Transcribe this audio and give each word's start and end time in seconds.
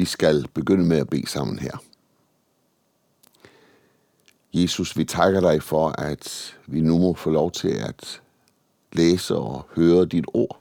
Vi 0.00 0.04
skal 0.04 0.48
begynde 0.54 0.84
med 0.84 0.96
at 0.96 1.10
bede 1.10 1.26
sammen 1.26 1.58
her. 1.58 1.76
Jesus, 4.54 4.96
vi 4.96 5.04
takker 5.04 5.40
dig 5.40 5.62
for, 5.62 5.88
at 5.88 6.56
vi 6.66 6.80
nu 6.80 6.98
må 6.98 7.14
få 7.14 7.30
lov 7.30 7.50
til 7.50 7.68
at 7.68 8.22
læse 8.92 9.36
og 9.36 9.66
høre 9.76 10.06
dit 10.06 10.24
ord. 10.34 10.60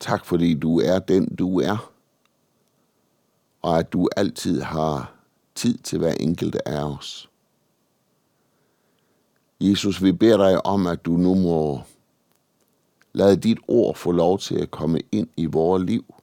Tak 0.00 0.24
fordi 0.24 0.54
du 0.54 0.80
er 0.80 0.98
den, 0.98 1.34
du 1.34 1.60
er, 1.60 1.92
og 3.62 3.78
at 3.78 3.92
du 3.92 4.08
altid 4.16 4.62
har 4.62 5.14
tid 5.54 5.78
til 5.78 5.98
hver 5.98 6.12
enkelt 6.12 6.56
af 6.66 6.84
os. 6.84 7.30
Jesus, 9.60 10.02
vi 10.02 10.12
beder 10.12 10.36
dig 10.36 10.66
om, 10.66 10.86
at 10.86 11.04
du 11.04 11.12
nu 11.12 11.34
må 11.34 11.80
lade 13.12 13.36
dit 13.36 13.58
ord 13.68 13.96
få 13.96 14.12
lov 14.12 14.38
til 14.38 14.54
at 14.54 14.70
komme 14.70 15.00
ind 15.12 15.28
i 15.36 15.46
vores 15.46 15.84
liv, 15.84 16.15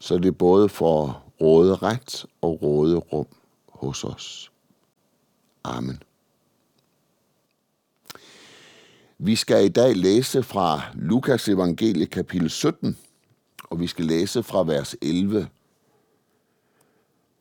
så 0.00 0.18
det 0.18 0.38
både 0.38 0.68
får 0.68 1.32
råde 1.40 1.74
ret 1.74 2.26
og 2.40 2.62
råde 2.62 2.96
rum 2.96 3.26
hos 3.68 4.04
os. 4.04 4.52
Amen. 5.64 6.02
Vi 9.18 9.36
skal 9.36 9.64
i 9.64 9.68
dag 9.68 9.96
læse 9.96 10.42
fra 10.42 10.82
Lukas 10.94 11.48
evangelie 11.48 12.06
kapitel 12.06 12.50
17, 12.50 12.98
og 13.62 13.80
vi 13.80 13.86
skal 13.86 14.04
læse 14.04 14.42
fra 14.42 14.64
vers 14.64 14.96
11. 15.02 15.48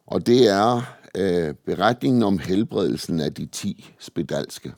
Og 0.07 0.25
det 0.25 0.47
er 0.47 0.81
øh, 1.15 1.53
beretningen 1.53 2.23
om 2.23 2.39
helbredelsen 2.39 3.19
af 3.19 3.33
de 3.33 3.45
ti 3.45 3.93
spedalske. 3.99 4.73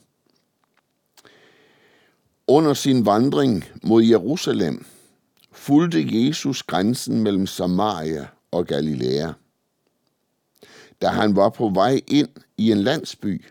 Under 2.46 2.74
sin 2.74 3.06
vandring 3.06 3.64
mod 3.82 4.02
Jerusalem 4.02 4.86
fulgte 5.62 6.04
Jesus 6.26 6.62
grænsen 6.62 7.22
mellem 7.22 7.46
Samaria 7.46 8.26
og 8.50 8.66
Galilea. 8.66 9.32
Da 11.02 11.08
han 11.08 11.36
var 11.36 11.48
på 11.48 11.68
vej 11.68 12.00
ind 12.06 12.28
i 12.56 12.72
en 12.72 12.78
landsby, 12.78 13.44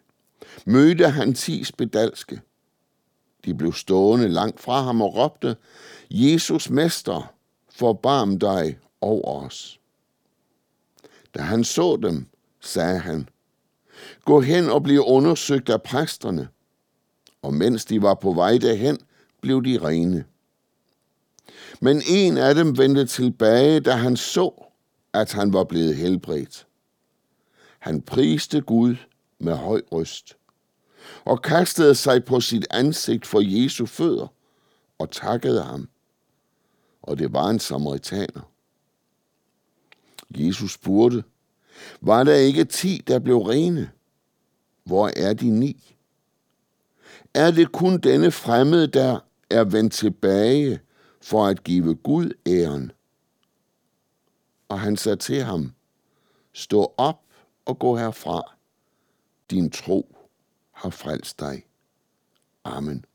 mødte 0.66 1.10
han 1.10 1.34
ti 1.34 1.64
spedalske. 1.64 2.42
De 3.46 3.54
blev 3.54 3.74
stående 3.74 4.28
langt 4.28 4.60
fra 4.60 4.82
ham 4.82 5.02
og 5.02 5.16
råbte, 5.16 5.56
Jesus 6.10 6.70
Mester, 6.70 7.34
forbarm 7.70 8.40
dig 8.40 8.78
over 9.02 9.46
os. 9.46 9.80
Da 11.36 11.42
han 11.42 11.64
så 11.64 12.00
dem, 12.04 12.26
sagde 12.60 13.00
han, 13.00 13.30
Gå 14.26 14.42
hen 14.42 14.70
og 14.70 14.84
bliv 14.84 15.04
undersøgt 15.06 15.70
af 15.70 15.82
præsterne. 15.82 16.48
Og 17.42 17.54
mens 17.54 17.86
de 17.86 18.02
var 18.02 18.14
på 18.14 18.34
vej 18.34 18.58
derhen, 18.58 18.98
blev 19.42 19.64
de 19.64 19.78
rene. 19.78 20.26
Men 21.82 22.02
en 22.08 22.38
af 22.38 22.56
dem 22.56 22.78
vendte 22.78 23.06
tilbage, 23.06 23.80
da 23.80 23.92
han 23.92 24.18
så, 24.18 24.64
at 25.14 25.32
han 25.32 25.54
var 25.54 25.64
blevet 25.64 25.96
helbredt. 25.96 26.68
Han 27.80 28.02
priste 28.02 28.62
Gud 28.62 28.96
med 29.40 29.56
høj 29.56 29.82
røst 29.92 30.38
og 31.26 31.42
kastede 31.42 31.96
sig 31.96 32.26
på 32.26 32.42
sit 32.42 32.68
ansigt 32.70 33.26
for 33.26 33.42
Jesu 33.44 33.86
fødder 33.86 34.28
og 35.00 35.12
takkede 35.12 35.64
ham. 35.64 35.90
Og 37.02 37.20
det 37.20 37.34
var 37.34 37.50
en 37.50 37.60
samaritaner. 37.60 38.52
Jesus 40.36 40.74
spurgte, 40.74 41.24
var 42.02 42.24
der 42.24 42.36
ikke 42.36 42.66
ti, 42.66 43.04
der 43.08 43.20
blev 43.20 43.38
rene? 43.38 43.92
Hvor 44.84 45.12
er 45.16 45.34
de 45.34 45.50
ni? 45.50 45.96
Er 47.34 47.52
det 47.52 47.72
kun 47.72 47.98
denne 47.98 48.32
fremmede, 48.32 48.88
der 48.88 49.20
er 49.50 49.64
vendt 49.64 49.94
tilbage 49.94 50.80
for 51.22 51.48
at 51.48 51.64
give 51.64 51.96
Gud 51.96 52.32
æren? 52.48 52.92
Og 54.70 54.80
han 54.80 54.98
sagde 54.98 55.18
til 55.18 55.44
ham, 55.44 55.74
stå 56.54 56.94
op 56.98 57.22
og 57.66 57.80
gå 57.80 57.98
herfra. 57.98 58.56
Din 59.50 59.72
tro 59.72 60.16
har 60.72 60.90
frelst 60.90 61.40
dig. 61.40 61.66
Amen. 62.64 63.06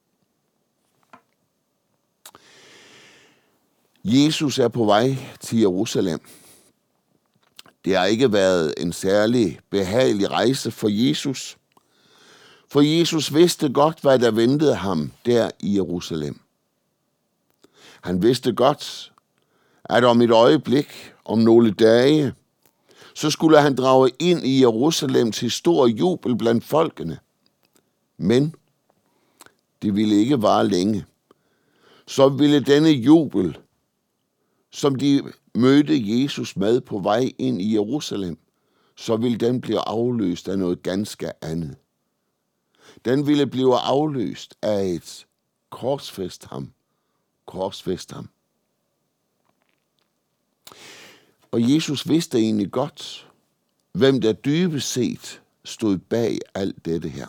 Jesus 4.04 4.58
er 4.58 4.68
på 4.68 4.84
vej 4.84 5.16
til 5.40 5.58
Jerusalem. 5.58 6.20
Det 7.84 7.96
har 7.96 8.04
ikke 8.04 8.32
været 8.32 8.74
en 8.76 8.92
særlig 8.92 9.60
behagelig 9.70 10.30
rejse 10.30 10.70
for 10.70 10.88
Jesus, 10.88 11.58
for 12.68 12.80
Jesus 12.80 13.34
vidste 13.34 13.72
godt, 13.72 14.00
hvad 14.00 14.18
der 14.18 14.30
ventede 14.30 14.74
ham 14.74 15.12
der 15.26 15.50
i 15.60 15.74
Jerusalem. 15.74 16.40
Han 18.06 18.22
vidste 18.22 18.52
godt, 18.52 19.12
at 19.84 20.04
om 20.04 20.22
et 20.22 20.30
øjeblik, 20.30 20.86
om 21.24 21.38
nogle 21.38 21.70
dage, 21.70 22.34
så 23.14 23.30
skulle 23.30 23.60
han 23.60 23.76
drage 23.76 24.10
ind 24.18 24.46
i 24.46 24.60
Jerusalem 24.60 25.32
til 25.32 25.50
stor 25.50 25.86
jubel 25.86 26.36
blandt 26.36 26.64
folkene. 26.64 27.18
Men 28.18 28.54
det 29.82 29.96
ville 29.96 30.16
ikke 30.16 30.42
vare 30.42 30.68
længe. 30.68 31.04
Så 32.06 32.28
ville 32.28 32.60
denne 32.60 32.90
jubel, 32.90 33.58
som 34.70 34.94
de 34.94 35.22
mødte 35.54 36.22
Jesus 36.22 36.56
med 36.56 36.80
på 36.80 36.98
vej 36.98 37.32
ind 37.38 37.62
i 37.62 37.74
Jerusalem, 37.74 38.38
så 38.96 39.16
ville 39.16 39.38
den 39.38 39.60
blive 39.60 39.88
afløst 39.88 40.48
af 40.48 40.58
noget 40.58 40.82
ganske 40.82 41.44
andet. 41.44 41.76
Den 43.04 43.26
ville 43.26 43.46
blive 43.46 43.78
afløst 43.78 44.54
af 44.62 44.84
et 44.84 45.26
korsfest 45.70 46.44
ham. 46.44 46.72
Korsfest 47.46 48.12
ham. 48.12 48.28
Og 51.50 51.74
Jesus 51.74 52.08
vidste 52.08 52.38
egentlig 52.38 52.72
godt, 52.72 53.30
hvem 53.92 54.20
der 54.20 54.32
dybest 54.32 54.92
set 54.92 55.42
stod 55.64 55.98
bag 55.98 56.38
alt 56.54 56.84
dette 56.84 57.08
her. 57.08 57.26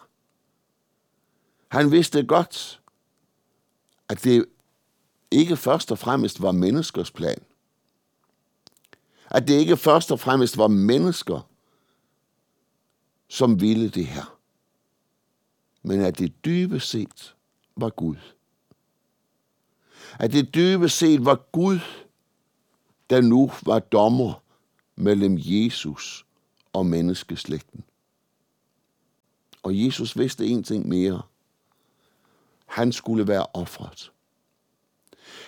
Han 1.67 1.91
vidste 1.91 2.23
godt, 2.23 2.81
at 4.09 4.23
det 4.23 4.45
ikke 5.31 5.57
først 5.57 5.91
og 5.91 5.99
fremmest 5.99 6.41
var 6.41 6.51
menneskers 6.51 7.11
plan. 7.11 7.43
At 9.29 9.47
det 9.47 9.53
ikke 9.53 9.77
først 9.77 10.11
og 10.11 10.19
fremmest 10.19 10.57
var 10.57 10.67
mennesker, 10.67 11.49
som 13.27 13.61
ville 13.61 13.89
det 13.89 14.07
her. 14.07 14.39
Men 15.81 16.01
at 16.01 16.19
det 16.19 16.45
dybest 16.45 16.89
set 16.89 17.35
var 17.75 17.89
Gud. 17.89 18.36
At 20.19 20.31
det 20.31 20.55
dybest 20.55 20.97
set 20.97 21.25
var 21.25 21.35
Gud, 21.51 21.79
der 23.09 23.21
nu 23.21 23.51
var 23.65 23.79
dommer 23.79 24.43
mellem 24.95 25.37
Jesus 25.39 26.25
og 26.73 26.85
menneskeslægten. 26.85 27.83
Og 29.63 29.85
Jesus 29.85 30.17
vidste 30.17 30.47
en 30.47 30.63
ting 30.63 30.87
mere. 30.87 31.21
Han 32.65 32.91
skulle 32.91 33.27
være 33.27 33.45
offret. 33.53 34.11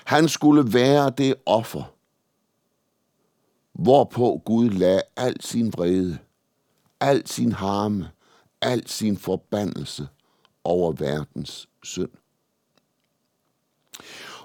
Han 0.06 0.30
skulle 0.30 0.74
være 0.74 1.10
det 1.18 1.36
offer, 1.46 1.84
hvorpå 3.74 4.42
Gud 4.46 4.70
lagde 4.70 5.02
al 5.16 5.42
sin 5.42 5.74
vrede, 5.74 6.18
al 7.00 7.28
sin 7.28 7.52
harme, 7.52 8.12
al 8.62 8.88
sin 8.88 9.18
forbandelse 9.18 10.08
over 10.64 10.92
verdens 10.92 11.70
synd. 11.84 12.12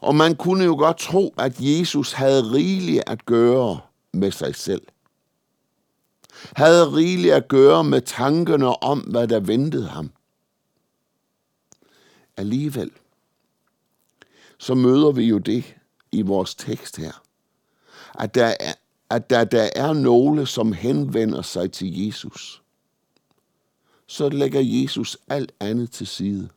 Og 0.04 0.15
man 0.15 0.37
kunne 0.37 0.65
jo 0.65 0.75
godt 0.76 0.98
tro, 0.98 1.34
at 1.38 1.60
Jesus 1.60 2.12
havde 2.12 2.53
rigeligt 2.53 3.03
at 3.06 3.26
gøre 3.26 3.81
med 4.12 4.31
sig 4.31 4.54
selv. 4.54 4.82
Havde 6.56 6.92
rigeligt 6.92 7.34
at 7.34 7.48
gøre 7.48 7.84
med 7.84 8.00
tankerne 8.00 8.82
om, 8.82 8.98
hvad 9.00 9.28
der 9.28 9.41
ventede 9.41 9.88
ham. 9.88 10.12
Alligevel, 12.37 12.91
så 14.59 14.75
møder 14.75 15.12
vi 15.12 15.25
jo 15.25 15.38
det 15.38 15.75
i 16.12 16.22
vores 16.22 16.54
tekst 16.54 16.97
her, 16.97 17.22
at 18.19 18.34
der 18.34 18.54
er, 18.60 18.72
at 19.10 19.31
der, 19.31 19.44
der 19.44 19.70
er 19.76 19.93
nogle, 19.93 20.46
som 20.46 20.73
henvender 20.73 21.43
sig 21.43 21.73
til 21.73 22.06
Jesus, 22.06 22.62
så 24.06 24.28
lægger 24.28 24.61
Jesus 24.61 25.19
alt 25.28 25.52
andet 25.61 25.90
til 25.90 26.06
side. 26.06 26.49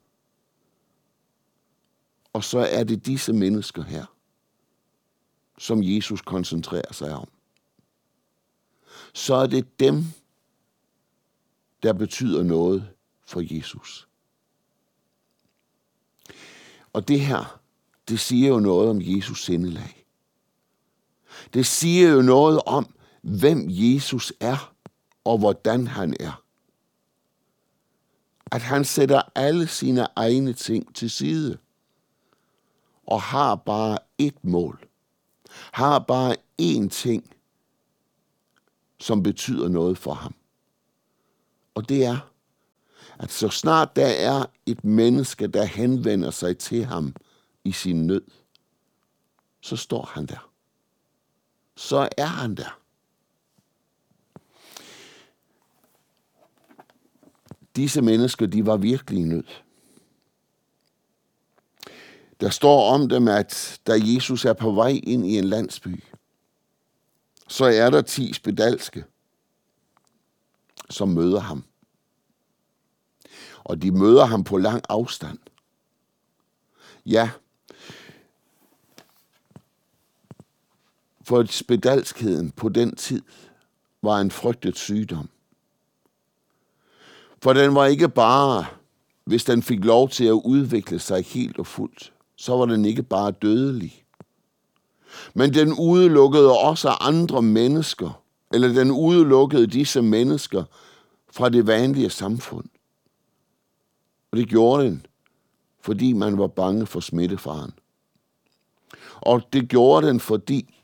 Og 2.38 2.44
så 2.44 2.60
er 2.60 2.84
det 2.84 3.06
disse 3.06 3.34
mennesker 3.34 3.84
her, 3.84 4.06
som 5.58 5.84
Jesus 5.84 6.22
koncentrerer 6.22 6.94
sig 6.94 7.16
om. 7.16 7.28
Så 9.14 9.36
er 9.36 9.48
det 9.48 9.80
dem, 9.80 10.06
der 11.84 11.94
betyder 11.94 12.44
noget 12.44 12.90
for 13.26 13.56
Jesus. 13.56 14.08
Og 16.94 17.08
det 17.08 17.20
her, 17.20 17.60
det 18.08 18.20
siger 18.20 18.50
jo 18.50 18.60
noget 18.60 18.90
om 18.90 19.02
Jesus 19.02 19.44
sindelag. 19.44 20.06
Det 21.54 21.66
siger 21.66 22.10
jo 22.10 22.22
noget 22.22 22.62
om, 22.66 22.96
hvem 23.22 23.66
Jesus 23.70 24.34
er 24.40 24.74
og 25.24 25.38
hvordan 25.38 25.88
han 25.88 26.16
er. 26.20 26.44
At 28.52 28.62
han 28.62 28.86
sætter 28.86 29.22
alle 29.36 29.68
sine 29.68 30.08
egne 30.16 30.54
ting 30.54 30.96
til 30.96 31.10
side 31.10 31.58
og 33.08 33.22
har 33.22 33.56
bare 33.56 33.98
et 34.18 34.44
mål. 34.44 34.88
Har 35.72 36.00
bare 36.00 36.36
én 36.62 36.90
ting 36.90 37.34
som 39.00 39.24
betyder 39.24 39.70
noget 39.70 39.98
for 39.98 40.14
ham. 40.14 40.36
Og 41.76 41.90
det 41.90 42.06
er, 42.06 42.32
at 43.20 43.32
så 43.32 43.50
snart 43.50 43.96
der 43.96 44.08
er 44.08 44.46
et 44.66 44.84
menneske, 44.84 45.48
der 45.48 45.64
henvender 45.64 46.32
sig 46.32 46.58
til 46.58 46.86
ham 46.86 47.16
i 47.64 47.72
sin 47.72 48.08
nød, 48.08 48.24
så 49.62 49.76
står 49.76 50.06
han 50.06 50.26
der. 50.26 50.52
Så 51.76 52.10
er 52.18 52.26
han 52.26 52.56
der. 52.56 52.80
Disse 57.76 58.02
mennesker, 58.02 58.46
de 58.46 58.66
var 58.66 58.78
virkelig 58.78 59.22
i 59.22 59.26
nød. 59.26 59.44
Der 62.40 62.50
står 62.50 62.94
om 62.94 63.10
dem, 63.10 63.28
at 63.28 63.80
da 63.88 63.94
Jesus 63.96 64.46
er 64.46 64.54
på 64.54 64.72
vej 64.72 65.00
ind 65.04 65.26
i 65.26 65.38
en 65.38 65.44
landsby, 65.44 66.04
så 67.48 67.66
er 67.66 67.90
der 67.90 68.02
ti 68.02 68.34
spedalske, 68.34 69.06
som 70.90 71.10
møder 71.10 71.40
ham. 71.40 71.64
Og 73.64 73.82
de 73.82 73.92
møder 73.92 74.26
ham 74.26 74.44
på 74.44 74.58
lang 74.58 74.84
afstand. 74.90 75.40
Ja, 77.06 77.30
for 81.28 81.46
spedalskheden 81.46 82.52
på 82.52 82.70
den 82.70 82.96
tid 82.96 83.22
var 84.02 84.20
en 84.20 84.32
frygtet 84.32 84.78
sygdom. 84.78 85.30
For 87.44 87.54
den 87.54 87.76
var 87.76 87.86
ikke 87.86 88.10
bare, 88.10 88.66
hvis 89.24 89.44
den 89.44 89.64
fik 89.64 89.86
lov 89.86 90.10
til 90.10 90.26
at 90.26 90.32
udvikle 90.32 91.00
sig 91.00 91.26
helt 91.26 91.60
og 91.60 91.68
fuldt, 91.68 92.14
så 92.38 92.58
var 92.58 92.66
den 92.66 92.86
ikke 92.86 93.04
bare 93.04 93.32
dødelig. 93.32 94.04
Men 95.34 95.54
den 95.54 95.74
udelukkede 95.80 96.60
også 96.60 96.90
andre 96.90 97.42
mennesker, 97.42 98.22
eller 98.54 98.68
den 98.68 98.92
udelukkede 98.92 99.68
disse 99.68 100.02
mennesker 100.02 100.64
fra 101.32 101.50
det 101.50 101.68
vanlige 101.68 102.10
samfund. 102.10 102.66
Og 104.32 104.38
det 104.38 104.50
gjorde 104.50 104.86
den, 104.86 105.06
fordi 105.82 106.14
man 106.14 106.38
var 106.38 106.48
bange 106.48 106.86
for 106.86 107.00
smittefaren. 107.00 107.72
Og 109.22 109.42
det 109.54 109.70
gjorde 109.70 110.08
den, 110.08 110.20
fordi 110.20 110.84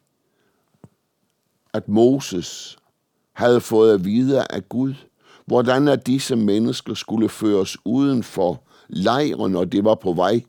at 1.74 1.88
Moses 1.88 2.78
havde 3.34 3.62
fået 3.62 3.94
at 3.94 4.06
vide 4.06 4.46
af 4.50 4.70
Gud, 4.70 4.94
hvordan 5.46 5.88
at 5.88 6.08
disse 6.08 6.36
mennesker 6.36 6.94
skulle 6.94 7.30
føres 7.30 7.78
uden 7.86 8.24
for 8.24 8.64
lejren, 8.88 9.56
og 9.56 9.72
det 9.72 9.84
var 9.84 9.96
på 9.96 10.14
vej 10.14 10.42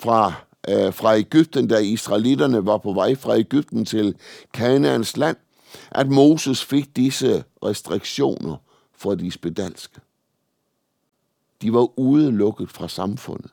fra, 0.00 0.32
øh, 0.68 0.92
fra 0.92 1.16
Ægypten, 1.16 1.68
da 1.68 1.78
israelitterne 1.78 2.66
var 2.66 2.78
på 2.78 2.92
vej 2.92 3.14
fra 3.14 3.38
Ægypten 3.38 3.84
til 3.84 4.16
Kanaans 4.52 5.16
land, 5.16 5.36
at 5.90 6.08
Moses 6.08 6.64
fik 6.64 6.96
disse 6.96 7.44
restriktioner 7.64 8.56
for 8.92 9.14
de 9.14 9.30
spedalske. 9.30 10.00
De 11.62 11.72
var 11.72 11.98
udelukket 11.98 12.70
fra 12.70 12.88
samfundet. 12.88 13.50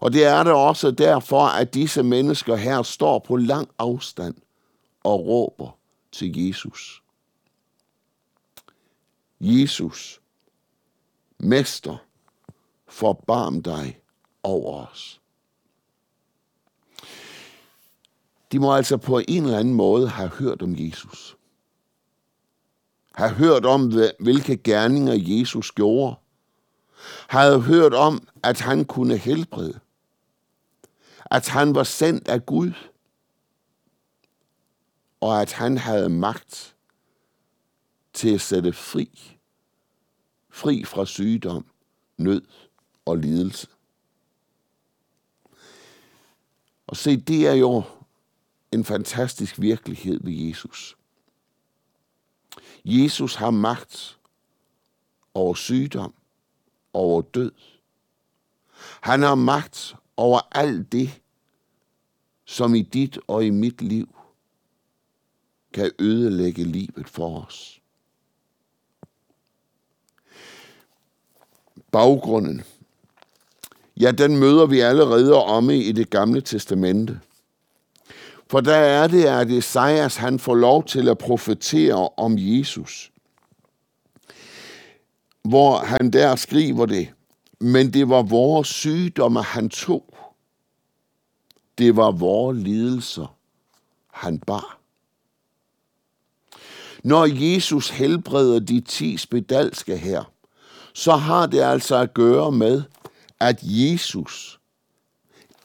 Og 0.00 0.12
det 0.12 0.24
er 0.24 0.42
det 0.42 0.52
også 0.52 0.90
derfor, 0.90 1.46
at 1.46 1.74
disse 1.74 2.02
mennesker 2.02 2.56
her 2.56 2.82
står 2.82 3.18
på 3.18 3.36
lang 3.36 3.68
afstand 3.78 4.34
og 5.04 5.26
råber 5.26 5.78
til 6.12 6.46
Jesus. 6.46 7.02
Jesus, 9.40 10.20
Mester, 11.38 11.96
forbarm 12.88 13.62
dig 13.62 13.98
over 14.44 14.86
os. 14.86 15.20
De 18.52 18.58
må 18.58 18.74
altså 18.74 18.96
på 18.96 19.20
en 19.28 19.44
eller 19.44 19.58
anden 19.58 19.74
måde 19.74 20.08
have 20.08 20.28
hørt 20.28 20.62
om 20.62 20.74
Jesus. 20.78 21.36
Have 23.14 23.30
hørt 23.30 23.66
om, 23.66 23.92
hvilke 24.20 24.56
gerninger 24.56 25.14
Jesus 25.16 25.72
gjorde. 25.72 26.16
Havde 27.28 27.60
hørt 27.60 27.94
om, 27.94 28.28
at 28.42 28.60
han 28.60 28.84
kunne 28.84 29.16
helbrede. 29.16 29.80
At 31.24 31.48
han 31.48 31.74
var 31.74 31.82
sendt 31.82 32.28
af 32.28 32.46
Gud. 32.46 32.72
Og 35.20 35.42
at 35.42 35.52
han 35.52 35.78
havde 35.78 36.08
magt 36.08 36.76
til 38.12 38.34
at 38.34 38.40
sætte 38.40 38.72
fri. 38.72 39.38
Fri 40.50 40.84
fra 40.84 41.06
sygdom, 41.06 41.66
nød 42.16 42.42
og 43.04 43.16
lidelse. 43.16 43.66
Og 46.94 46.98
se, 46.98 47.16
det 47.16 47.46
er 47.46 47.52
jo 47.52 47.82
en 48.72 48.84
fantastisk 48.84 49.60
virkelighed 49.60 50.20
ved 50.22 50.32
Jesus. 50.32 50.96
Jesus 52.84 53.34
har 53.34 53.50
magt 53.50 54.18
over 55.34 55.54
sygdom, 55.54 56.14
over 56.92 57.22
død. 57.22 57.52
Han 59.00 59.22
har 59.22 59.34
magt 59.34 59.96
over 60.16 60.40
alt 60.50 60.92
det, 60.92 61.20
som 62.44 62.74
i 62.74 62.82
dit 62.82 63.18
og 63.26 63.44
i 63.44 63.50
mit 63.50 63.82
liv 63.82 64.16
kan 65.72 65.90
ødelægge 65.98 66.64
livet 66.64 67.08
for 67.08 67.44
os. 67.44 67.80
Baggrunden 71.92 72.62
ja, 74.00 74.10
den 74.10 74.36
møder 74.36 74.66
vi 74.66 74.80
allerede 74.80 75.44
om 75.44 75.70
i 75.70 75.92
det 75.92 76.10
gamle 76.10 76.40
testamente. 76.40 77.20
For 78.50 78.60
der 78.60 78.76
er 78.76 79.06
det, 79.06 79.24
at 79.24 79.50
Esajas 79.50 80.16
han 80.16 80.38
får 80.38 80.54
lov 80.54 80.84
til 80.84 81.08
at 81.08 81.18
profetere 81.18 82.08
om 82.16 82.34
Jesus. 82.38 83.12
Hvor 85.42 85.76
han 85.76 86.10
der 86.10 86.36
skriver 86.36 86.86
det, 86.86 87.08
men 87.60 87.92
det 87.92 88.08
var 88.08 88.22
vores 88.22 88.68
sygdomme, 88.68 89.42
han 89.42 89.68
tog. 89.68 90.14
Det 91.78 91.96
var 91.96 92.10
vores 92.10 92.58
lidelser, 92.58 93.36
han 94.12 94.38
bar. 94.38 94.78
Når 97.04 97.26
Jesus 97.54 97.88
helbreder 97.88 98.58
de 98.58 98.80
ti 98.80 99.16
spedalske 99.16 99.96
her, 99.96 100.32
så 100.92 101.12
har 101.16 101.46
det 101.46 101.60
altså 101.60 101.96
at 101.96 102.14
gøre 102.14 102.52
med, 102.52 102.82
at 103.44 103.58
Jesus 103.62 104.60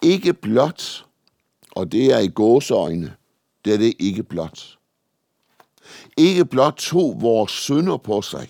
ikke 0.01 0.33
blot, 0.33 1.05
og 1.71 1.91
det 1.91 2.13
er 2.13 2.19
i 2.19 2.27
gåsøjne, 2.27 3.15
det 3.65 3.73
er 3.73 3.77
det 3.77 3.93
ikke 3.99 4.23
blot, 4.23 4.77
ikke 6.17 6.45
blot 6.45 6.77
tog 6.77 7.21
vores 7.21 7.51
synder 7.51 7.97
på 7.97 8.21
sig, 8.21 8.49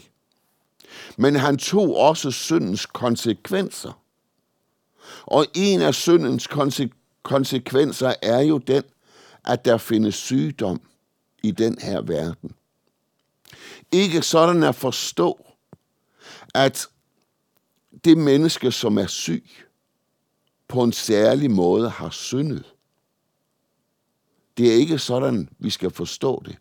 men 1.18 1.36
han 1.36 1.58
tog 1.58 1.98
også 1.98 2.32
syndens 2.32 2.86
konsekvenser. 2.86 4.01
Og 5.24 5.46
en 5.56 5.82
af 5.82 5.96
syndens 5.96 6.48
konse- 6.48 7.22
konsekvenser 7.24 8.13
er 8.22 8.39
jo 8.39 8.58
den, 8.58 8.84
at 9.46 9.65
der 9.65 9.77
findes 9.77 10.15
sygdom 10.15 10.82
i 11.44 11.51
den 11.51 11.77
her 11.82 12.01
verden. 12.01 12.51
Ikke 13.92 14.22
sådan 14.22 14.63
at 14.63 14.75
forstå, 14.75 15.46
at 16.56 16.88
det 18.05 18.17
menneske, 18.17 18.72
som 18.72 18.98
er 18.98 19.08
syg, 19.08 19.46
på 20.67 20.84
en 20.84 20.93
særlig 20.93 21.51
måde 21.51 21.89
har 21.89 22.10
syndet. 22.10 22.74
Det 24.58 24.69
er 24.69 24.74
ikke 24.74 25.00
sådan, 25.00 25.50
vi 25.60 25.69
skal 25.69 25.91
forstå 25.91 26.43
det. 26.46 26.58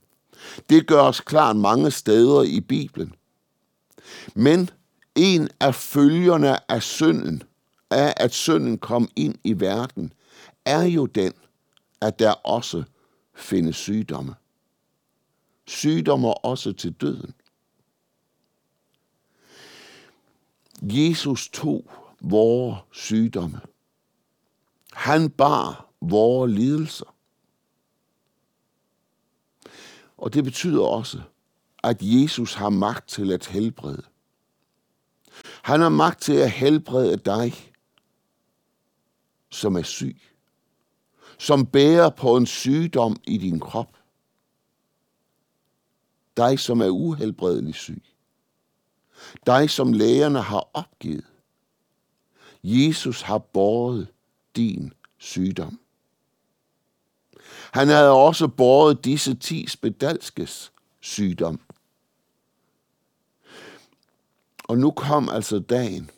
Det 0.71 0.87
gør 0.87 1.01
os 1.01 1.21
klart 1.21 1.57
mange 1.57 1.91
steder 1.91 2.43
i 2.43 2.61
Bibelen. 2.61 3.15
Men 4.35 4.71
en 5.15 5.49
af 5.61 5.75
følgerne 5.75 6.71
af 6.71 6.83
synden, 6.83 7.43
af 7.91 8.15
at 8.17 8.35
synden 8.35 8.79
kom 8.79 9.09
ind 9.17 9.35
i 9.45 9.61
verden, 9.61 10.13
er 10.65 10.83
jo 10.83 11.07
den, 11.07 11.33
at 12.01 12.19
der 12.19 12.31
også 12.31 12.83
findes 13.35 13.77
sygdomme. 13.77 14.35
Sygdomme 15.67 16.35
også 16.35 16.73
til 16.73 16.93
døden. 16.93 17.35
Jesus 20.83 21.49
tog 21.49 21.91
vores 22.21 22.79
sygdomme. 22.93 23.61
Han 24.93 25.31
bar 25.31 25.89
vores 26.01 26.53
lidelser. 26.53 27.15
Og 30.17 30.35
det 30.35 30.45
betyder 30.45 30.83
også, 30.83 31.23
at 31.83 31.97
Jesus 32.01 32.55
har 32.55 32.69
magt 32.69 33.09
til 33.09 33.33
at 33.33 33.47
helbrede. 33.47 34.03
Han 35.63 35.81
har 35.81 35.89
magt 35.89 36.21
til 36.23 36.33
at 36.33 36.51
helbrede 36.51 37.17
dig, 37.17 37.55
som 39.51 39.77
er 39.77 39.83
syg, 39.83 40.21
som 41.39 41.67
bærer 41.67 42.11
på 42.11 42.37
en 42.37 42.47
sygdom 42.47 43.17
i 43.27 43.39
din 43.39 43.61
krop. 43.61 43.97
Dig, 46.37 46.59
som 46.59 46.81
er 46.81 46.89
uhelbredelig 46.89 47.75
syg. 47.75 48.03
Dig, 49.47 49.71
som 49.71 49.93
lægerne 49.93 50.41
har 50.41 50.69
opgivet. 50.75 51.25
Jesus 52.63 53.21
har 53.23 53.39
båret 53.39 54.09
din 54.57 54.93
sygdom. 55.19 55.81
Han 57.73 57.89
havde 57.89 58.11
også 58.11 58.49
båret 58.49 59.05
disse 59.05 59.35
ti 59.35 59.67
spedalskes 59.67 60.73
sygdom. 61.01 61.61
Og 64.65 64.79
nu 64.79 64.91
kom 64.91 65.29
altså 65.29 65.59
dagen. 65.59 66.11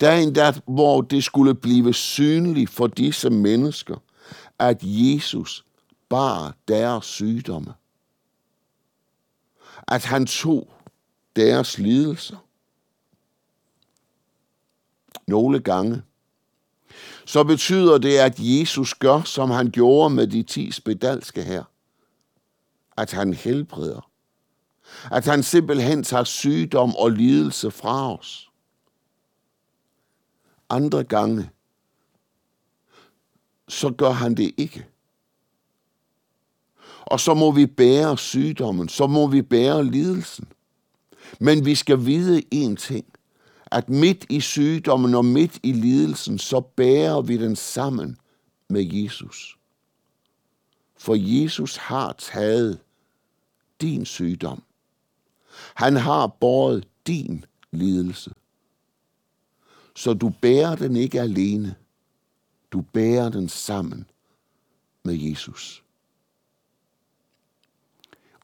Dagen, 0.00 0.34
der, 0.34 0.60
hvor 0.66 1.00
det 1.00 1.24
skulle 1.24 1.54
blive 1.54 1.94
synligt 1.94 2.70
for 2.70 2.86
disse 2.86 3.30
mennesker, 3.30 3.96
at 4.58 4.78
Jesus 4.82 5.64
bar 6.08 6.54
deres 6.68 7.06
sygdomme. 7.06 7.74
At 9.88 10.04
han 10.04 10.26
tog 10.26 10.72
deres 11.36 11.78
lidelser. 11.78 12.36
Nogle 15.26 15.60
gange. 15.60 16.02
Så 17.24 17.44
betyder 17.44 17.98
det, 17.98 18.18
at 18.18 18.34
Jesus 18.38 18.94
gør, 18.94 19.22
som 19.22 19.50
han 19.50 19.70
gjorde 19.70 20.14
med 20.14 20.26
de 20.26 20.42
ti 20.42 20.70
spedalske 20.70 21.42
her. 21.42 21.64
At 22.96 23.12
han 23.12 23.34
helbreder. 23.34 24.10
At 25.10 25.24
han 25.24 25.42
simpelthen 25.42 26.02
tager 26.02 26.24
sygdom 26.24 26.96
og 26.96 27.10
lidelse 27.10 27.70
fra 27.70 28.18
os. 28.18 28.50
Andre 30.68 31.04
gange, 31.04 31.50
så 33.68 33.90
gør 33.90 34.10
han 34.10 34.34
det 34.34 34.54
ikke. 34.56 34.86
Og 37.00 37.20
så 37.20 37.34
må 37.34 37.52
vi 37.52 37.66
bære 37.66 38.18
sygdommen, 38.18 38.88
så 38.88 39.06
må 39.06 39.26
vi 39.26 39.42
bære 39.42 39.84
lidelsen. 39.84 40.48
Men 41.38 41.64
vi 41.64 41.74
skal 41.74 42.06
vide 42.06 42.42
én 42.54 42.76
ting, 42.76 43.06
at 43.66 43.88
midt 43.88 44.26
i 44.28 44.40
sygdommen 44.40 45.14
og 45.14 45.24
midt 45.24 45.58
i 45.62 45.72
lidelsen, 45.72 46.38
så 46.38 46.60
bærer 46.60 47.20
vi 47.20 47.36
den 47.36 47.56
sammen 47.56 48.18
med 48.68 48.92
Jesus. 48.92 49.58
For 50.96 51.14
Jesus 51.14 51.76
har 51.76 52.12
taget 52.12 52.80
din 53.80 54.04
sygdom. 54.04 54.62
Han 55.74 55.96
har 55.96 56.26
båret 56.26 56.88
din 57.06 57.44
lidelse. 57.72 58.30
Så 59.96 60.14
du 60.14 60.32
bærer 60.40 60.76
den 60.76 60.96
ikke 60.96 61.20
alene. 61.20 61.74
Du 62.72 62.80
bærer 62.80 63.28
den 63.28 63.48
sammen 63.48 64.06
med 65.02 65.14
Jesus. 65.14 65.82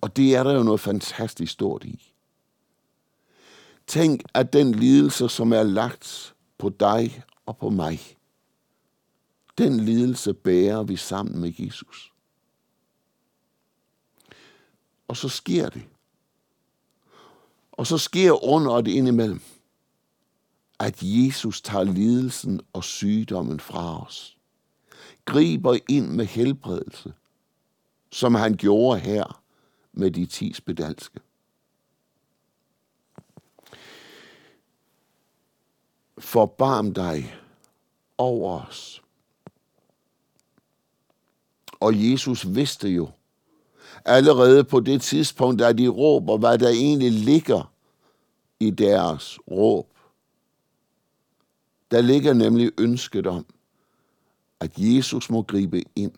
Og 0.01 0.17
det 0.17 0.37
er 0.37 0.43
der 0.43 0.53
jo 0.53 0.63
noget 0.63 0.81
fantastisk 0.81 1.53
stort 1.53 1.85
i. 1.85 2.13
Tænk, 3.87 4.23
at 4.35 4.53
den 4.53 4.73
lidelse, 4.73 5.29
som 5.29 5.53
er 5.53 5.63
lagt 5.63 6.35
på 6.59 6.69
dig 6.69 7.23
og 7.47 7.57
på 7.57 7.71
mig, 7.71 8.01
den 9.59 9.81
lidelse 9.81 10.35
bærer 10.35 10.83
vi 10.83 10.97
sammen 10.97 11.41
med 11.41 11.53
Jesus. 11.59 12.13
Og 15.09 15.17
så 15.17 15.29
sker 15.29 15.69
det. 15.69 15.83
Og 17.73 17.87
så 17.87 17.99
sker 17.99 18.45
underet 18.45 18.89
indimellem, 18.89 19.41
at 20.79 20.99
Jesus 21.03 21.61
tager 21.61 21.85
lidelsen 21.85 22.61
og 22.73 22.85
sygdommen 22.85 23.61
fra 23.61 24.07
os. 24.07 24.37
Griber 25.25 25.79
ind 25.89 26.07
med 26.07 26.27
helbredelse, 26.27 27.15
som 28.13 28.35
han 28.35 28.57
gjorde 28.57 29.01
her 29.01 29.43
med 29.93 30.11
de 30.11 30.27
ti 30.27 30.53
spedalske. 30.53 31.21
Forbarm 36.19 36.95
dig 36.95 37.35
over 38.19 38.61
os. 38.61 39.03
Og 41.81 42.11
Jesus 42.11 42.55
vidste 42.55 42.89
jo 42.89 43.09
allerede 44.05 44.65
på 44.65 44.81
det 44.81 45.03
tidspunkt, 45.03 45.59
da 45.59 45.73
de 45.73 45.89
råber, 45.89 46.39
hvad 46.39 46.59
der 46.59 46.69
egentlig 46.69 47.13
ligger 47.13 47.73
i 48.61 48.71
deres 48.71 49.39
råb. 49.51 49.87
Der 51.91 52.01
ligger 52.01 52.33
nemlig 52.33 52.73
ønsket 52.79 53.27
om, 53.27 53.47
at 54.61 54.73
Jesus 54.77 55.31
må 55.31 55.43
gribe 55.43 55.83
ind 55.97 56.13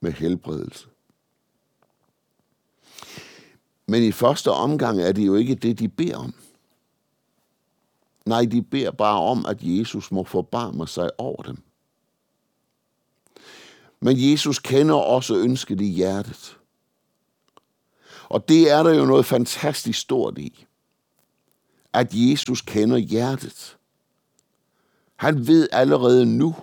med 0.00 0.12
helbredelse. 0.12 0.86
Men 3.86 4.02
i 4.02 4.12
første 4.12 4.50
omgang 4.50 5.00
er 5.00 5.12
det 5.12 5.26
jo 5.26 5.34
ikke 5.34 5.54
det, 5.54 5.78
de 5.78 5.88
beder 5.88 6.16
om. 6.16 6.34
Nej, 8.26 8.44
de 8.44 8.62
beder 8.62 8.90
bare 8.90 9.20
om, 9.20 9.46
at 9.46 9.56
Jesus 9.60 10.10
må 10.10 10.24
forbarme 10.24 10.88
sig 10.88 11.20
over 11.20 11.42
dem. 11.42 11.62
Men 14.00 14.30
Jesus 14.30 14.58
kender 14.58 14.94
også 14.94 15.36
ønsket 15.36 15.80
i 15.80 15.88
hjertet. 15.88 16.58
Og 18.28 18.48
det 18.48 18.70
er 18.70 18.82
der 18.82 18.94
jo 18.94 19.04
noget 19.04 19.26
fantastisk 19.26 19.98
stort 19.98 20.38
i. 20.38 20.66
At 21.92 22.08
Jesus 22.12 22.60
kender 22.60 22.96
hjertet. 22.96 23.76
Han 25.16 25.46
ved 25.46 25.68
allerede 25.72 26.26
nu, 26.26 26.56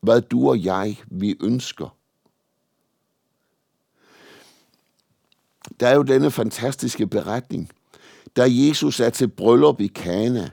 hvad 0.00 0.20
du 0.20 0.48
og 0.48 0.64
jeg, 0.64 0.98
vi 1.06 1.36
ønsker. 1.40 1.96
Der 5.80 5.88
er 5.88 5.94
jo 5.94 6.02
denne 6.02 6.30
fantastiske 6.30 7.06
beretning, 7.06 7.70
da 8.36 8.46
Jesus 8.48 9.00
er 9.00 9.10
til 9.10 9.28
bryllup 9.28 9.80
i 9.80 9.86
Kana. 9.86 10.50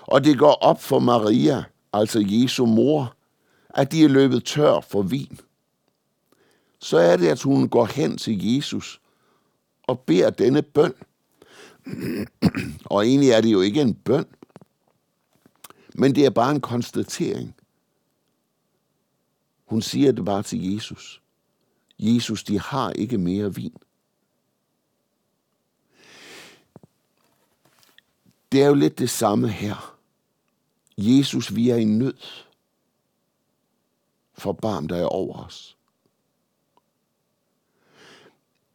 Og 0.00 0.24
det 0.24 0.38
går 0.38 0.52
op 0.52 0.82
for 0.82 0.98
Maria, 0.98 1.64
altså 1.92 2.24
Jesu 2.26 2.66
mor, 2.66 3.16
at 3.68 3.92
de 3.92 4.04
er 4.04 4.08
løbet 4.08 4.44
tør 4.44 4.80
for 4.80 5.02
vin. 5.02 5.38
Så 6.78 6.98
er 6.98 7.16
det, 7.16 7.28
at 7.28 7.42
hun 7.42 7.68
går 7.68 7.84
hen 7.84 8.16
til 8.16 8.54
Jesus 8.54 9.00
og 9.82 10.00
beder 10.00 10.30
denne 10.30 10.62
bøn. 10.62 10.94
og 12.84 13.06
egentlig 13.06 13.30
er 13.30 13.40
det 13.40 13.52
jo 13.52 13.60
ikke 13.60 13.80
en 13.80 13.94
bøn, 13.94 14.26
men 15.94 16.14
det 16.14 16.26
er 16.26 16.30
bare 16.30 16.50
en 16.50 16.60
konstatering. 16.60 17.54
Hun 19.64 19.82
siger 19.82 20.12
det 20.12 20.24
bare 20.24 20.42
til 20.42 20.74
Jesus. 20.74 21.22
Jesus, 21.98 22.44
de 22.44 22.60
har 22.60 22.90
ikke 22.90 23.18
mere 23.18 23.54
vin. 23.54 23.76
Det 28.54 28.62
er 28.62 28.66
jo 28.66 28.74
lidt 28.74 28.98
det 28.98 29.10
samme 29.10 29.48
her. 29.48 29.96
Jesus, 30.98 31.54
vi 31.54 31.70
er 31.70 31.76
i 31.76 31.84
nød. 31.84 32.14
Forbarm 34.34 34.88
dig 34.88 35.06
over 35.06 35.44
os. 35.44 35.76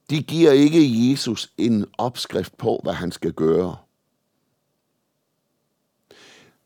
De 0.10 0.24
giver 0.24 0.52
ikke 0.52 1.12
Jesus 1.12 1.54
en 1.58 1.86
opskrift 1.98 2.58
på, 2.58 2.80
hvad 2.84 2.94
han 2.94 3.12
skal 3.12 3.34
gøre. 3.34 3.78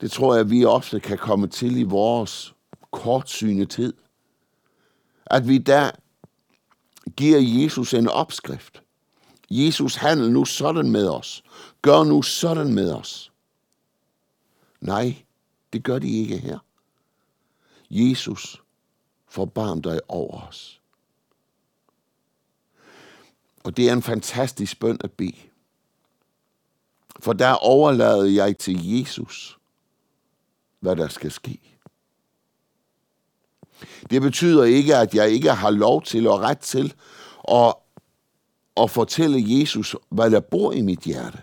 Det 0.02 0.12
tror 0.12 0.36
jeg, 0.36 0.50
vi 0.50 0.66
ofte 0.66 1.00
kan 1.00 1.18
komme 1.18 1.48
til 1.48 1.78
i 1.78 1.84
vores 1.84 2.54
kortsyne 2.92 3.66
tid. 3.66 3.94
At 5.26 5.48
vi 5.48 5.58
der 5.58 5.92
giver 7.18 7.40
Jesus 7.40 7.94
en 7.94 8.08
opskrift. 8.08 8.82
Jesus 9.50 9.96
handler 9.96 10.30
nu 10.30 10.46
sådan 10.46 10.92
med 10.92 11.10
os. 11.10 11.44
Gør 11.84 12.04
nu 12.04 12.22
sådan 12.22 12.74
med 12.74 12.94
os. 12.94 13.32
Nej, 14.82 15.26
det 15.74 15.84
gør 15.84 16.00
de 16.00 16.20
ikke 16.20 16.38
her. 16.38 16.60
Jesus, 17.90 18.64
forbarm 19.28 19.82
dig 19.82 20.00
over 20.08 20.48
os. 20.48 20.82
Og 23.64 23.78
det 23.78 23.90
er 23.90 23.94
en 23.94 24.02
fantastisk 24.02 24.80
bøn 24.80 24.98
at 25.04 25.12
bede. 25.12 25.36
For 27.20 27.34
der 27.34 27.54
overlader 27.54 28.26
jeg 28.26 28.58
til 28.58 28.98
Jesus, 28.98 29.58
hvad 30.80 30.96
der 30.96 31.08
skal 31.08 31.32
ske. 31.32 31.60
Det 34.10 34.22
betyder 34.22 34.64
ikke, 34.64 34.96
at 34.96 35.16
jeg 35.16 35.30
ikke 35.30 35.52
har 35.52 35.70
lov 35.70 36.04
til 36.04 36.28
og 36.28 36.40
ret 36.40 36.60
til 36.60 36.94
at, 37.52 37.76
at 38.78 38.92
fortælle 38.92 39.60
Jesus, 39.60 39.96
hvad 40.10 40.32
der 40.32 40.40
bor 40.40 40.72
i 40.72 40.82
mit 40.82 41.00
hjerte. 41.00 41.42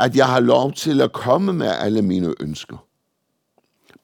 At 0.00 0.16
jeg 0.16 0.26
har 0.26 0.40
lov 0.40 0.72
til 0.72 1.00
at 1.00 1.12
komme 1.12 1.52
med 1.52 1.66
alle 1.66 2.02
mine 2.02 2.34
ønsker. 2.40 2.86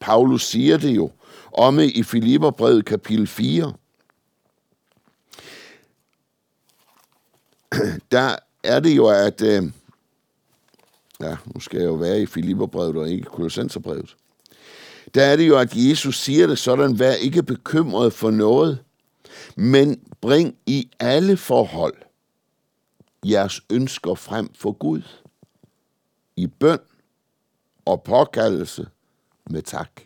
Paulus 0.01 0.47
siger 0.47 0.77
det 0.77 0.97
jo 0.97 1.11
om 1.53 1.79
i 1.79 2.03
Filipperbrevet 2.03 2.85
kapitel 2.85 3.27
4. 3.27 3.73
Der 8.13 8.37
er 8.63 8.81
det 8.81 8.97
jo, 8.97 9.07
at... 9.07 9.43
Øh, 9.43 9.63
ja, 11.21 11.37
nu 11.45 11.61
skal 11.61 11.79
jeg 11.79 11.87
jo 11.87 11.95
være 11.95 12.21
i 12.21 12.27
Filipperbrevet 12.27 12.97
og 12.97 13.09
ikke 13.09 13.25
Kolossenserbrevet 13.25 14.17
der 15.15 15.25
er 15.25 15.37
det 15.37 15.49
jo, 15.49 15.59
at 15.59 15.73
Jesus 15.75 16.21
siger 16.21 16.47
det 16.47 16.59
sådan, 16.59 16.99
vær 16.99 17.13
ikke 17.13 17.43
bekymret 17.43 18.13
for 18.13 18.31
noget, 18.31 18.79
men 19.57 20.01
bring 20.21 20.57
i 20.67 20.91
alle 21.01 21.37
forhold 21.37 21.95
jeres 23.25 23.61
ønsker 23.71 24.15
frem 24.15 24.51
for 24.55 24.73
Gud 24.73 25.03
i 26.37 26.47
bøn 26.47 26.79
og 27.85 28.03
påkaldelse 28.03 28.89
med 29.51 29.63
tak. 29.63 30.01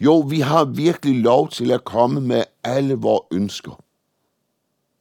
Jo, 0.00 0.18
vi 0.20 0.40
har 0.40 0.64
virkelig 0.64 1.20
lov 1.20 1.48
til 1.48 1.70
at 1.70 1.84
komme 1.84 2.20
med 2.20 2.44
alle 2.64 2.94
vores 2.94 3.26
ønsker 3.30 3.84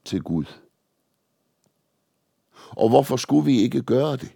til 0.06 0.22
Gud. 0.22 0.46
Og 2.70 2.90
hvorfor 2.90 3.18
skulle 3.18 3.46
vi 3.46 3.62
ikke 3.62 3.82
gøre 3.82 4.18
det? 4.18 4.32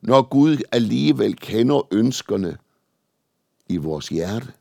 Når 0.00 0.22
Gud 0.22 0.62
alligevel 0.72 1.36
kender 1.36 1.88
ønskerne 1.90 2.58
i 3.68 3.76
vores 3.76 4.08
hjerte. 4.08 4.52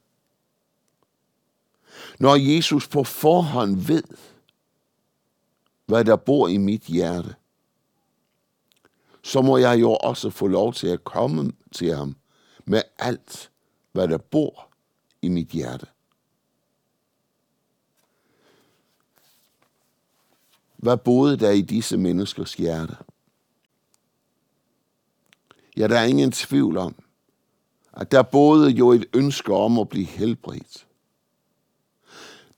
Når 2.20 2.36
Jesus 2.36 2.88
på 2.88 3.04
forhånd 3.04 3.76
ved, 3.76 4.04
hvad 5.86 6.06
der 6.06 6.16
bor 6.16 6.48
i 6.48 6.58
mit 6.58 6.82
hjerte, 6.82 7.36
så 9.24 9.42
må 9.42 9.58
jeg 9.58 9.82
jo 9.82 9.92
også 9.96 10.30
få 10.30 10.48
lov 10.48 10.74
til 10.74 10.88
at 10.88 11.04
komme 11.04 11.52
til 11.72 11.96
ham 11.96 12.16
med 12.66 12.82
alt, 13.00 13.52
hvad 13.92 14.08
der 14.08 14.18
bor 14.18 14.68
i 15.22 15.30
mit 15.30 15.48
hjerte. 15.48 15.86
Hvad 20.78 20.98
boede 20.98 21.38
der 21.38 21.52
i 21.52 21.62
disse 21.62 21.98
menneskers 21.98 22.54
hjerte? 22.54 22.96
Ja, 25.78 25.88
der 25.88 26.00
er 26.00 26.06
ingen 26.06 26.32
tvivl 26.32 26.78
om, 26.78 26.96
at 27.94 28.12
der 28.12 28.22
boede 28.22 28.70
jo 28.70 28.92
et 28.92 29.06
ønske 29.14 29.54
om 29.54 29.80
at 29.80 29.90
blive 29.90 30.06
helbredt. 30.06 30.88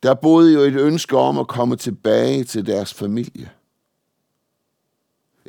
Der 0.03 0.13
boede 0.13 0.53
jo 0.53 0.59
et 0.59 0.75
ønske 0.75 1.17
om 1.17 1.37
at 1.37 1.47
komme 1.47 1.75
tilbage 1.75 2.43
til 2.43 2.65
deres 2.65 2.93
familie. 2.93 3.51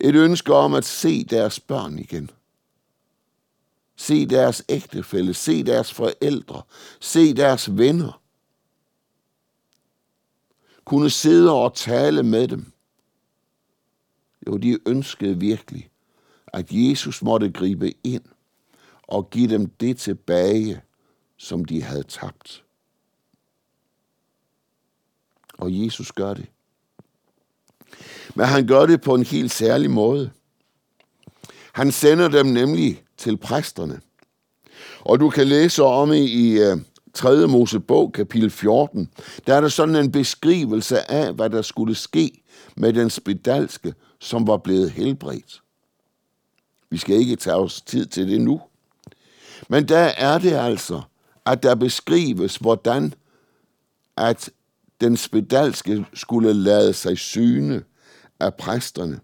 Et 0.04 0.14
ønske 0.14 0.54
om 0.54 0.74
at 0.74 0.84
se 0.84 1.24
deres 1.24 1.60
børn 1.60 1.98
igen. 1.98 2.30
Se 3.96 4.26
deres 4.26 4.64
ægtefælle, 4.68 5.34
se 5.34 5.62
deres 5.62 5.92
forældre, 5.92 6.62
se 7.00 7.34
deres 7.34 7.76
venner. 7.76 8.22
Kunne 10.84 11.10
sidde 11.10 11.52
og 11.52 11.74
tale 11.74 12.22
med 12.22 12.48
dem. 12.48 12.72
Jo, 14.46 14.56
de 14.56 14.78
ønskede 14.86 15.38
virkelig, 15.38 15.90
at 16.46 16.66
Jesus 16.70 17.22
måtte 17.22 17.50
gribe 17.50 18.06
ind 18.06 18.24
og 19.02 19.30
give 19.30 19.48
dem 19.48 19.66
det 19.66 19.98
tilbage, 19.98 20.82
som 21.36 21.64
de 21.64 21.82
havde 21.82 22.02
tabt. 22.02 22.64
Og 25.58 25.84
Jesus 25.84 26.12
gør 26.12 26.34
det. 26.34 26.46
Men 28.34 28.46
han 28.46 28.66
gør 28.66 28.86
det 28.86 29.00
på 29.00 29.14
en 29.14 29.24
helt 29.24 29.52
særlig 29.52 29.90
måde. 29.90 30.30
Han 31.72 31.92
sender 31.92 32.28
dem 32.28 32.46
nemlig 32.46 33.02
til 33.16 33.36
præsterne. 33.36 34.00
Og 35.00 35.20
du 35.20 35.30
kan 35.30 35.46
læse 35.46 35.82
om 35.82 36.12
i 36.12 36.58
3. 37.14 37.36
Øh, 37.36 37.50
Mosebog, 37.50 38.12
kapitel 38.12 38.50
14, 38.50 39.08
der 39.46 39.54
er 39.54 39.60
der 39.60 39.68
sådan 39.68 39.96
en 39.96 40.12
beskrivelse 40.12 41.10
af, 41.10 41.32
hvad 41.32 41.50
der 41.50 41.62
skulle 41.62 41.94
ske 41.94 42.42
med 42.76 42.92
den 42.92 43.10
spedalske, 43.10 43.94
som 44.20 44.46
var 44.46 44.56
blevet 44.56 44.90
helbredt. 44.90 45.62
Vi 46.90 46.98
skal 46.98 47.16
ikke 47.16 47.36
tage 47.36 47.56
os 47.56 47.82
tid 47.82 48.06
til 48.06 48.28
det 48.28 48.40
nu. 48.40 48.60
Men 49.68 49.88
der 49.88 49.98
er 49.98 50.38
det 50.38 50.52
altså, 50.52 51.02
at 51.46 51.62
der 51.62 51.74
beskrives, 51.74 52.56
hvordan 52.56 53.14
at 54.16 54.50
den 55.00 55.16
spedalske 55.16 56.04
skulle 56.14 56.52
lade 56.52 56.92
sig 56.92 57.18
syne 57.18 57.82
af 58.40 58.54
præsterne. 58.54 59.20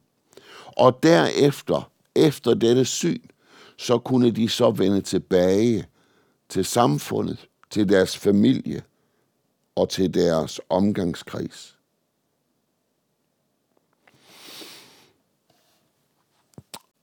Og 0.66 1.02
derefter, 1.02 1.90
efter 2.14 2.54
dette 2.54 2.84
syn, 2.84 3.22
så 3.76 3.98
kunne 3.98 4.30
de 4.30 4.48
så 4.48 4.70
vende 4.70 5.00
tilbage 5.00 5.86
til 6.48 6.64
samfundet, 6.64 7.48
til 7.70 7.88
deres 7.88 8.16
familie 8.16 8.82
og 9.74 9.88
til 9.88 10.14
deres 10.14 10.60
omgangskreds. 10.68 11.76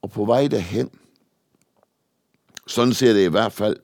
Og 0.01 0.11
på 0.11 0.25
vej 0.25 0.47
derhen, 0.47 0.89
sådan 2.67 2.93
ser 2.93 3.13
det 3.13 3.25
i 3.25 3.29
hvert 3.29 3.51
fald, 3.51 3.77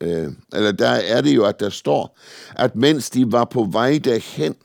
øh, 0.00 0.32
eller 0.52 0.72
der 0.72 0.88
er 0.88 1.20
det 1.20 1.36
jo, 1.36 1.44
at 1.44 1.60
der 1.60 1.70
står, 1.70 2.18
at 2.56 2.76
mens 2.76 3.10
de 3.10 3.32
var 3.32 3.44
på 3.44 3.64
vej 3.64 4.00
derhen, 4.04 4.56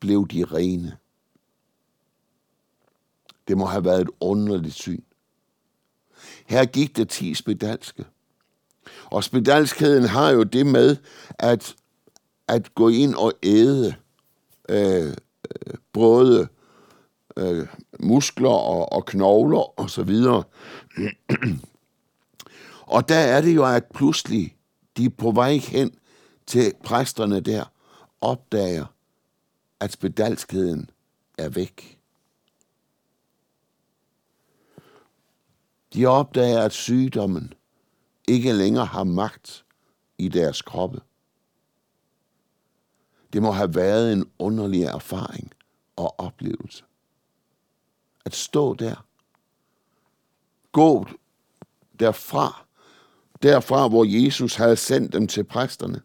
blev 0.00 0.28
de 0.28 0.44
rene. 0.44 0.96
Det 3.48 3.58
må 3.58 3.64
have 3.64 3.84
været 3.84 4.00
et 4.00 4.10
underligt 4.20 4.74
syn. 4.74 5.02
Her 6.46 6.64
gik 6.64 6.96
det 6.96 7.08
ti 7.08 7.34
spedalske. 7.34 8.04
Og 9.04 9.24
spedalskheden 9.24 10.04
har 10.04 10.30
jo 10.30 10.42
det 10.42 10.66
med 10.66 10.96
at, 11.38 11.74
at 12.48 12.74
gå 12.74 12.88
ind 12.88 13.14
og 13.14 13.32
æde 13.42 13.94
øh, 14.68 15.14
både 15.92 16.48
øh, 17.36 17.66
muskler 18.00 18.48
og, 18.48 18.92
og 18.92 19.06
knogler 19.06 19.80
og 19.80 19.90
så 19.90 20.02
videre. 20.02 20.42
og 22.94 23.08
der 23.08 23.18
er 23.18 23.40
det 23.40 23.54
jo, 23.54 23.64
at 23.64 23.84
pludselig 23.84 24.56
de 24.96 25.04
er 25.04 25.10
på 25.18 25.30
vej 25.30 25.56
hen 25.56 25.90
til 26.46 26.72
præsterne 26.84 27.40
der, 27.40 27.64
opdager, 28.20 28.84
at 29.80 29.92
spedalskheden 29.92 30.90
er 31.38 31.48
væk. 31.48 31.95
De 35.96 36.06
opdager, 36.06 36.62
at 36.62 36.72
sygdommen 36.72 37.54
ikke 38.28 38.52
længere 38.52 38.86
har 38.86 39.04
magt 39.04 39.64
i 40.18 40.28
deres 40.28 40.62
kroppe. 40.62 41.00
Det 43.32 43.42
må 43.42 43.50
have 43.50 43.74
været 43.74 44.12
en 44.12 44.30
underlig 44.38 44.82
erfaring 44.82 45.52
og 45.96 46.20
oplevelse. 46.20 46.84
At 48.24 48.34
stå 48.34 48.74
der, 48.74 49.06
gå 50.72 51.06
derfra, 52.00 52.66
derfra 53.42 53.88
hvor 53.88 54.04
Jesus 54.24 54.54
havde 54.54 54.76
sendt 54.76 55.12
dem 55.12 55.26
til 55.26 55.44
præsterne, 55.44 56.02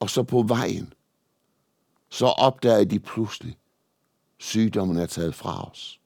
og 0.00 0.10
så 0.10 0.22
på 0.22 0.42
vejen, 0.42 0.92
så 2.08 2.26
opdager 2.26 2.84
de 2.84 3.00
pludselig, 3.00 3.58
sygdommen 4.38 4.96
er 4.96 5.06
taget 5.06 5.34
fra 5.34 5.70
os. 5.70 6.00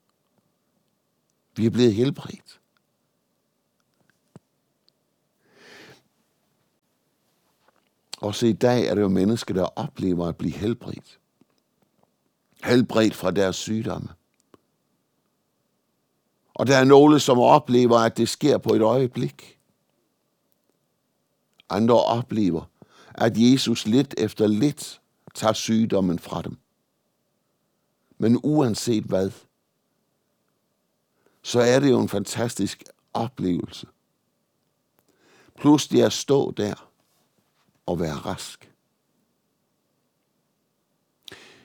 Vi 1.60 1.66
er 1.66 1.70
blevet 1.70 1.94
helbredt. 1.94 2.60
Også 8.18 8.46
i 8.46 8.52
dag 8.52 8.86
er 8.86 8.94
det 8.94 9.02
jo 9.02 9.08
mennesker, 9.08 9.54
der 9.54 9.64
oplever 9.78 10.26
at 10.26 10.36
blive 10.36 10.52
helbredt. 10.52 11.20
Helbredt 12.64 13.14
fra 13.14 13.30
deres 13.30 13.56
sygdomme. 13.56 14.08
Og 16.54 16.66
der 16.66 16.76
er 16.76 16.84
nogle, 16.84 17.20
som 17.20 17.38
oplever, 17.38 17.98
at 17.98 18.16
det 18.16 18.28
sker 18.28 18.58
på 18.58 18.74
et 18.74 18.82
øjeblik. 18.82 19.58
Andre 21.68 22.04
oplever, 22.04 22.70
at 23.14 23.32
Jesus 23.36 23.86
lidt 23.86 24.14
efter 24.18 24.46
lidt 24.46 25.00
tager 25.34 25.52
sygdommen 25.52 26.18
fra 26.18 26.42
dem. 26.42 26.58
Men 28.18 28.40
uanset 28.42 29.04
hvad, 29.04 29.30
så 31.42 31.60
er 31.60 31.80
det 31.80 31.90
jo 31.90 32.00
en 32.00 32.08
fantastisk 32.08 32.84
oplevelse. 33.14 33.86
Pludselig 35.60 36.04
at 36.04 36.12
stå 36.12 36.50
der 36.50 36.90
og 37.86 38.00
være 38.00 38.14
rask. 38.14 38.70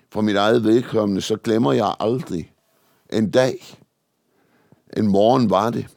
For 0.09 0.21
mit 0.21 0.35
eget 0.35 0.63
vedkommende, 0.63 1.21
så 1.21 1.35
glemmer 1.35 1.73
jeg 1.73 1.95
aldrig 1.99 2.53
en 3.09 3.31
dag, 3.31 3.79
en 4.97 5.07
morgen 5.07 5.49
var 5.49 5.69
det. 5.69 5.87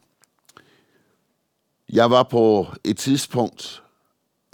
Jeg 1.92 2.10
var 2.10 2.22
på 2.22 2.66
et 2.84 2.98
tidspunkt 2.98 3.82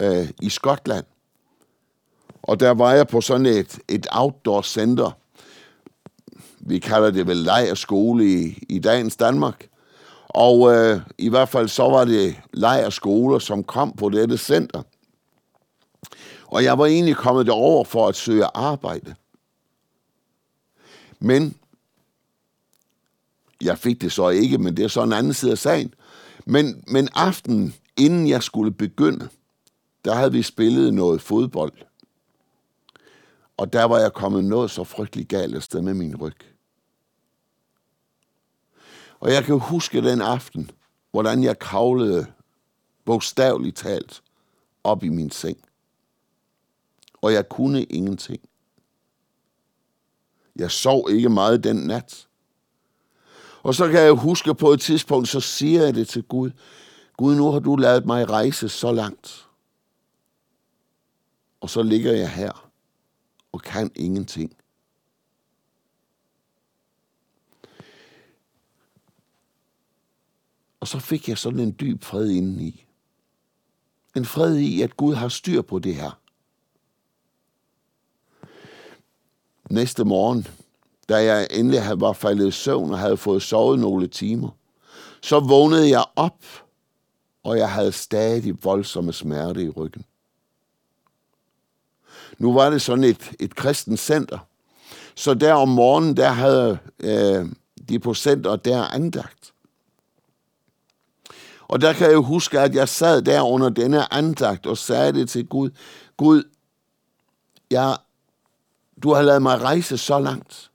øh, 0.01 0.29
i 0.41 0.49
Skotland, 0.49 1.05
og 2.41 2.59
der 2.59 2.71
var 2.71 2.93
jeg 2.93 3.07
på 3.07 3.21
sådan 3.21 3.45
et, 3.45 3.79
et 3.87 4.07
outdoor 4.11 4.61
center, 4.61 5.11
vi 6.65 6.79
kalder 6.79 7.11
det 7.11 7.27
vel 7.27 7.37
lejerskole 7.37 8.25
i, 8.25 8.63
i 8.69 8.79
dagens 8.79 9.15
Danmark. 9.15 9.67
Og 10.27 10.75
øh, 10.75 11.01
i 11.17 11.29
hvert 11.29 11.49
fald 11.49 11.67
så 11.67 11.83
var 11.83 12.05
det 12.05 12.35
lejerskoler, 12.53 13.39
som 13.39 13.63
kom 13.63 13.91
på 13.91 14.09
dette 14.09 14.37
center. 14.37 14.81
Og 16.47 16.63
jeg 16.63 16.77
var 16.77 16.85
egentlig 16.85 17.15
kommet 17.15 17.45
derover 17.45 17.83
for 17.83 18.07
at 18.07 18.15
søge 18.15 18.45
arbejde. 18.53 19.15
Men 21.19 21.55
jeg 23.61 23.77
fik 23.77 24.01
det 24.01 24.11
så 24.11 24.29
ikke, 24.29 24.57
men 24.57 24.77
det 24.77 24.85
er 24.85 24.87
så 24.87 25.03
en 25.03 25.13
anden 25.13 25.33
side 25.33 25.51
af 25.51 25.57
sagen. 25.57 25.93
Men, 26.45 26.83
men 26.87 27.09
aftenen, 27.13 27.75
inden 27.97 28.27
jeg 28.27 28.43
skulle 28.43 28.71
begynde, 28.71 29.29
der 30.05 30.15
havde 30.15 30.31
vi 30.31 30.41
spillet 30.41 30.93
noget 30.93 31.21
fodbold. 31.21 31.73
Og 33.57 33.73
der 33.73 33.83
var 33.83 33.99
jeg 33.99 34.13
kommet 34.13 34.43
noget 34.43 34.71
så 34.71 34.83
frygtelig 34.83 35.27
galt 35.27 35.55
afsted 35.55 35.81
med 35.81 35.93
min 35.93 36.15
ryg. 36.15 36.54
Og 39.19 39.31
jeg 39.31 39.43
kan 39.43 39.59
huske 39.59 40.01
den 40.01 40.21
aften, 40.21 40.71
hvordan 41.11 41.43
jeg 41.43 41.59
kravlede 41.59 42.25
bogstaveligt 43.05 43.77
talt, 43.77 44.23
op 44.83 45.03
i 45.03 45.09
min 45.09 45.31
seng. 45.31 45.57
Og 47.21 47.33
jeg 47.33 47.49
kunne 47.49 47.83
ingenting. 47.83 48.41
Jeg 50.55 50.71
sov 50.71 51.09
ikke 51.11 51.29
meget 51.29 51.63
den 51.63 51.75
nat. 51.75 52.27
Og 53.63 53.75
så 53.75 53.87
kan 53.87 53.99
jeg 53.99 54.11
huske 54.11 54.55
på 54.55 54.71
et 54.71 54.81
tidspunkt, 54.81 55.27
så 55.27 55.39
siger 55.39 55.83
jeg 55.83 55.95
det 55.95 56.07
til 56.07 56.23
Gud. 56.23 56.51
Gud, 57.17 57.35
nu 57.35 57.51
har 57.51 57.59
du 57.59 57.75
lavet 57.75 58.05
mig 58.05 58.29
rejse 58.29 58.69
så 58.69 58.91
langt. 58.91 59.47
Og 61.61 61.69
så 61.69 61.83
ligger 61.83 62.13
jeg 62.13 62.31
her 62.31 62.71
og 63.51 63.61
kan 63.61 63.91
ingenting. 63.95 64.57
Og 70.85 70.89
så 70.89 70.99
fik 70.99 71.29
jeg 71.29 71.37
sådan 71.37 71.59
en 71.59 71.75
dyb 71.79 72.03
fred 72.03 72.29
indeni. 72.29 72.85
En 74.15 74.25
fred 74.25 74.55
i, 74.57 74.81
at 74.81 74.97
Gud 74.97 75.15
har 75.15 75.27
styr 75.27 75.61
på 75.61 75.79
det 75.79 75.95
her. 75.95 76.19
Næste 79.69 80.03
morgen, 80.03 80.47
da 81.09 81.15
jeg 81.15 81.47
endelig 81.51 82.01
var 82.01 82.13
faldet 82.13 82.47
i 82.47 82.51
søvn 82.51 82.91
og 82.91 82.99
havde 82.99 83.17
fået 83.17 83.41
sovet 83.41 83.79
nogle 83.79 84.07
timer, 84.07 84.49
så 85.21 85.39
vågnede 85.39 85.89
jeg 85.89 86.05
op, 86.15 86.43
og 87.43 87.57
jeg 87.57 87.71
havde 87.71 87.91
stadig 87.91 88.63
voldsomme 88.63 89.13
smerte 89.13 89.63
i 89.63 89.69
ryggen. 89.69 90.05
Nu 92.37 92.53
var 92.53 92.69
det 92.69 92.81
sådan 92.81 93.03
et, 93.03 93.31
et 93.39 93.55
kristent 93.55 93.99
center, 93.99 94.39
så 95.15 95.33
der 95.33 95.53
om 95.53 95.69
morgenen, 95.69 96.17
der 96.17 96.29
havde 96.29 96.77
øh, 96.99 97.45
de 97.89 97.99
på 97.99 98.13
center 98.13 98.55
der 98.55 98.83
andagt. 98.83 99.54
Og 101.67 101.81
der 101.81 101.93
kan 101.93 102.09
jeg 102.09 102.17
huske, 102.17 102.59
at 102.59 102.75
jeg 102.75 102.89
sad 102.89 103.21
der 103.21 103.41
under 103.41 103.69
denne 103.69 104.13
andagt 104.13 104.65
og 104.65 104.77
sagde 104.77 105.13
det 105.13 105.29
til 105.29 105.47
Gud. 105.47 105.69
Gud, 106.17 106.43
jeg, 107.71 107.97
du 109.03 109.13
har 109.13 109.21
lavet 109.21 109.41
mig 109.41 109.61
rejse 109.61 109.97
så 109.97 110.19
langt. 110.19 110.71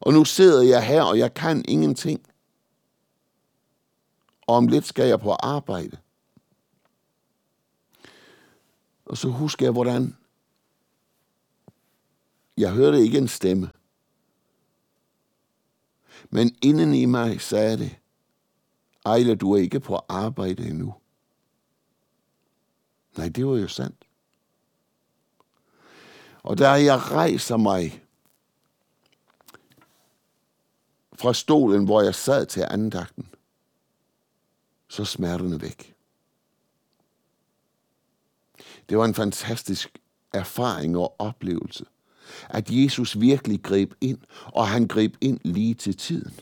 Og 0.00 0.12
nu 0.12 0.24
sidder 0.24 0.62
jeg 0.62 0.86
her, 0.86 1.02
og 1.02 1.18
jeg 1.18 1.34
kan 1.34 1.64
ingenting. 1.68 2.26
Og 4.46 4.56
om 4.56 4.66
lidt 4.66 4.86
skal 4.86 5.08
jeg 5.08 5.20
på 5.20 5.32
arbejde. 5.32 5.96
Og 9.04 9.16
så 9.16 9.28
husker 9.28 9.66
jeg, 9.66 9.72
hvordan 9.72 10.16
jeg 12.56 12.72
hørte 12.72 13.00
ikke 13.00 13.18
en 13.18 13.28
stemme. 13.28 13.70
Men 16.30 16.56
inden 16.62 16.94
i 16.94 17.04
mig 17.04 17.40
sagde 17.40 17.78
det, 17.78 17.96
Ejle, 19.06 19.34
du 19.34 19.52
er 19.52 19.58
ikke 19.58 19.80
på 19.80 20.00
arbejde 20.08 20.68
endnu. 20.68 20.94
Nej, 23.16 23.28
det 23.28 23.46
var 23.46 23.56
jo 23.56 23.68
sandt. 23.68 24.04
Og 26.42 26.58
da 26.58 26.70
jeg 26.70 27.10
rejser 27.10 27.56
mig 27.56 28.02
fra 31.12 31.34
stolen, 31.34 31.84
hvor 31.84 32.02
jeg 32.02 32.14
sad 32.14 32.46
til 32.46 32.64
andagten, 32.70 33.28
så 34.88 35.04
smerterne 35.04 35.60
væk. 35.60 35.94
Det 38.88 38.98
var 38.98 39.04
en 39.04 39.14
fantastisk 39.14 39.98
erfaring 40.32 40.96
og 40.96 41.20
oplevelse, 41.20 41.84
at 42.48 42.70
Jesus 42.70 43.20
virkelig 43.20 43.62
greb 43.62 43.94
ind, 44.00 44.18
og 44.44 44.68
han 44.68 44.88
greb 44.88 45.16
ind 45.20 45.40
lige 45.44 45.74
til 45.74 45.96
tiden. 45.96 46.40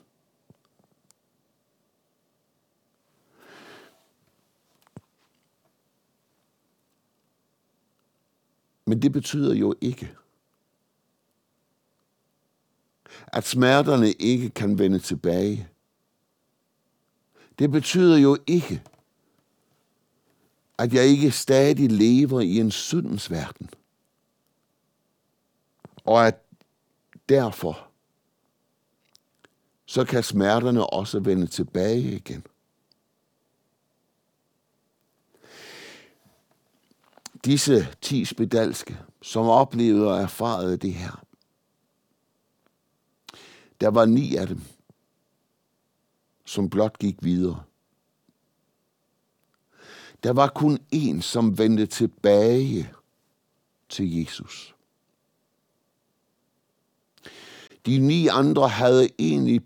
Men 8.89 9.03
det 9.03 9.13
betyder 9.13 9.55
jo 9.55 9.75
ikke, 9.81 10.17
at 13.27 13.45
smerterne 13.45 14.13
ikke 14.13 14.51
kan 14.51 14.79
vende 14.79 14.99
tilbage. 14.99 15.69
Det 17.59 17.71
betyder 17.71 18.17
jo 18.17 18.39
ikke, 18.47 18.83
at 20.79 20.95
jeg 20.95 21.05
ikke 21.05 21.31
stadig 21.31 21.91
lever 21.91 22.41
i 22.41 22.57
en 22.57 22.71
syndens 22.71 23.31
verden. 23.31 23.71
Og 26.05 26.27
at 26.27 26.43
derfor, 27.29 27.89
så 29.87 30.05
kan 30.05 30.23
smerterne 30.23 30.87
også 30.87 31.21
vende 31.21 31.47
tilbage 31.47 32.01
igen. 32.01 32.45
Disse 37.45 37.89
ti 38.01 38.25
spedalske, 38.25 38.99
som 39.23 39.47
oplevede 39.47 40.09
og 40.09 40.19
erfarede 40.19 40.77
det 40.77 40.95
her, 40.95 41.25
der 43.81 43.89
var 43.89 44.05
ni 44.05 44.37
af 44.37 44.47
dem, 44.47 44.61
som 46.45 46.71
blot 46.71 46.99
gik 46.99 47.17
videre. 47.23 47.63
Der 50.23 50.33
var 50.33 50.49
kun 50.49 50.79
en, 50.91 51.23
som 51.23 51.59
vendte 51.59 51.87
tilbage 51.87 52.93
til 53.89 54.17
Jesus. 54.17 54.75
De 57.87 57.99
ni 57.99 58.27
andre 58.27 58.69
havde 58.69 59.09
egentlig 59.19 59.61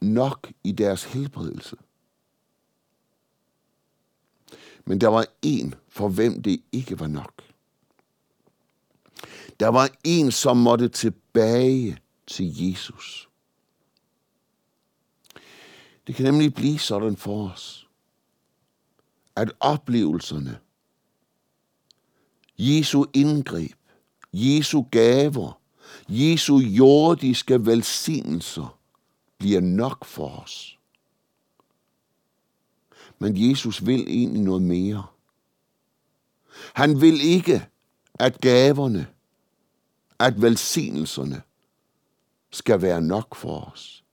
nok 0.00 0.52
i 0.64 0.72
deres 0.72 1.04
helbredelse. 1.04 1.76
Men 4.84 5.00
der 5.00 5.08
var 5.08 5.26
en, 5.42 5.74
for 5.88 6.08
hvem 6.08 6.42
det 6.42 6.62
ikke 6.72 7.00
var 7.00 7.06
nok. 7.06 7.42
Der 9.60 9.68
var 9.68 9.90
en, 10.04 10.32
som 10.32 10.56
måtte 10.56 10.88
tilbage 10.88 11.98
til 12.26 12.68
Jesus. 12.68 13.28
Det 16.06 16.14
kan 16.14 16.24
nemlig 16.24 16.54
blive 16.54 16.78
sådan 16.78 17.16
for 17.16 17.48
os, 17.48 17.88
at 19.36 19.52
oplevelserne, 19.60 20.58
Jesu 22.58 23.04
indgreb, 23.14 23.76
Jesu 24.32 24.82
gaver, 24.90 25.60
Jesu 26.08 26.58
jordiske 26.58 27.66
velsignelser 27.66 28.78
bliver 29.38 29.60
nok 29.60 30.04
for 30.04 30.28
os. 30.28 30.78
Men 33.18 33.50
Jesus 33.50 33.86
vil 33.86 34.00
egentlig 34.00 34.42
noget 34.42 34.62
mere. 34.62 35.06
Han 36.74 37.00
vil 37.00 37.20
ikke, 37.20 37.66
at 38.14 38.40
gaverne, 38.40 39.06
at 40.18 40.42
velsignelserne 40.42 41.42
skal 42.50 42.82
være 42.82 43.02
nok 43.02 43.34
for 43.34 43.60
os. 43.60 44.04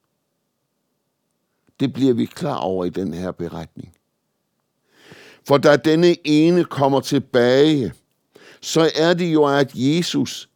Det 1.80 1.94
bliver 1.94 2.14
vi 2.14 2.26
klar 2.26 2.58
over 2.58 2.86
i 2.86 2.90
den 2.90 3.14
her 3.14 3.32
beretning. 3.32 3.96
For 5.48 5.58
da 5.58 5.78
denne 5.78 6.28
ene 6.28 6.66
kommer 6.66 7.00
tilbage, 7.00 7.94
så 8.62 8.92
er 8.96 9.14
det 9.14 9.34
jo, 9.34 9.46
at 9.46 9.72
Jesus 9.76 10.50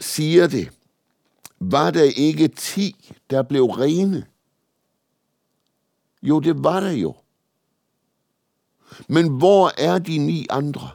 siger 0.00 0.46
det. 0.46 0.72
Var 1.60 1.90
der 1.90 2.12
ikke 2.16 2.48
ti, 2.48 3.12
der 3.30 3.42
blev 3.42 3.64
rene? 3.64 4.26
Jo, 6.22 6.40
det 6.40 6.64
var 6.64 6.80
der 6.80 6.90
jo. 6.90 7.14
Men 9.08 9.38
hvor 9.38 9.72
er 9.78 9.98
de 9.98 10.18
ni 10.18 10.46
andre? 10.50 10.90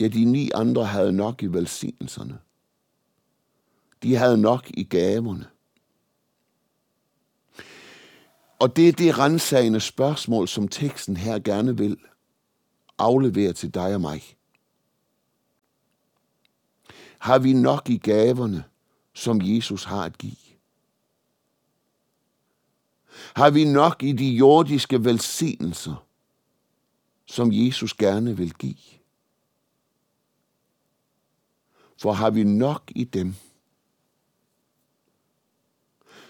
Ja, 0.00 0.08
de 0.08 0.24
ni 0.24 0.50
andre 0.54 0.86
havde 0.86 1.12
nok 1.12 1.42
i 1.42 1.46
velsignelserne. 1.46 2.38
De 4.02 4.16
havde 4.16 4.38
nok 4.38 4.70
i 4.70 4.84
gaverne. 4.84 5.46
Og 8.58 8.76
det 8.76 8.88
er 8.88 8.92
det 8.92 9.18
rensagende 9.18 9.80
spørgsmål, 9.80 10.48
som 10.48 10.68
teksten 10.68 11.16
her 11.16 11.38
gerne 11.38 11.76
vil 11.76 11.96
aflevere 12.98 13.52
til 13.52 13.74
dig 13.74 13.94
og 13.94 14.00
mig. 14.00 14.22
Har 17.18 17.38
vi 17.38 17.52
nok 17.52 17.90
i 17.90 17.96
gaverne, 17.96 18.64
som 19.14 19.40
Jesus 19.42 19.84
har 19.84 20.04
at 20.04 20.18
give? 20.18 20.49
Har 23.34 23.50
vi 23.50 23.64
nok 23.64 24.02
i 24.02 24.12
de 24.12 24.30
jordiske 24.30 25.04
velsignelser, 25.04 26.06
som 27.26 27.52
Jesus 27.52 27.94
gerne 27.94 28.36
vil 28.36 28.54
give? 28.54 29.00
For 31.96 32.12
har 32.12 32.30
vi 32.30 32.44
nok 32.44 32.92
i 32.94 33.04
dem, 33.04 33.34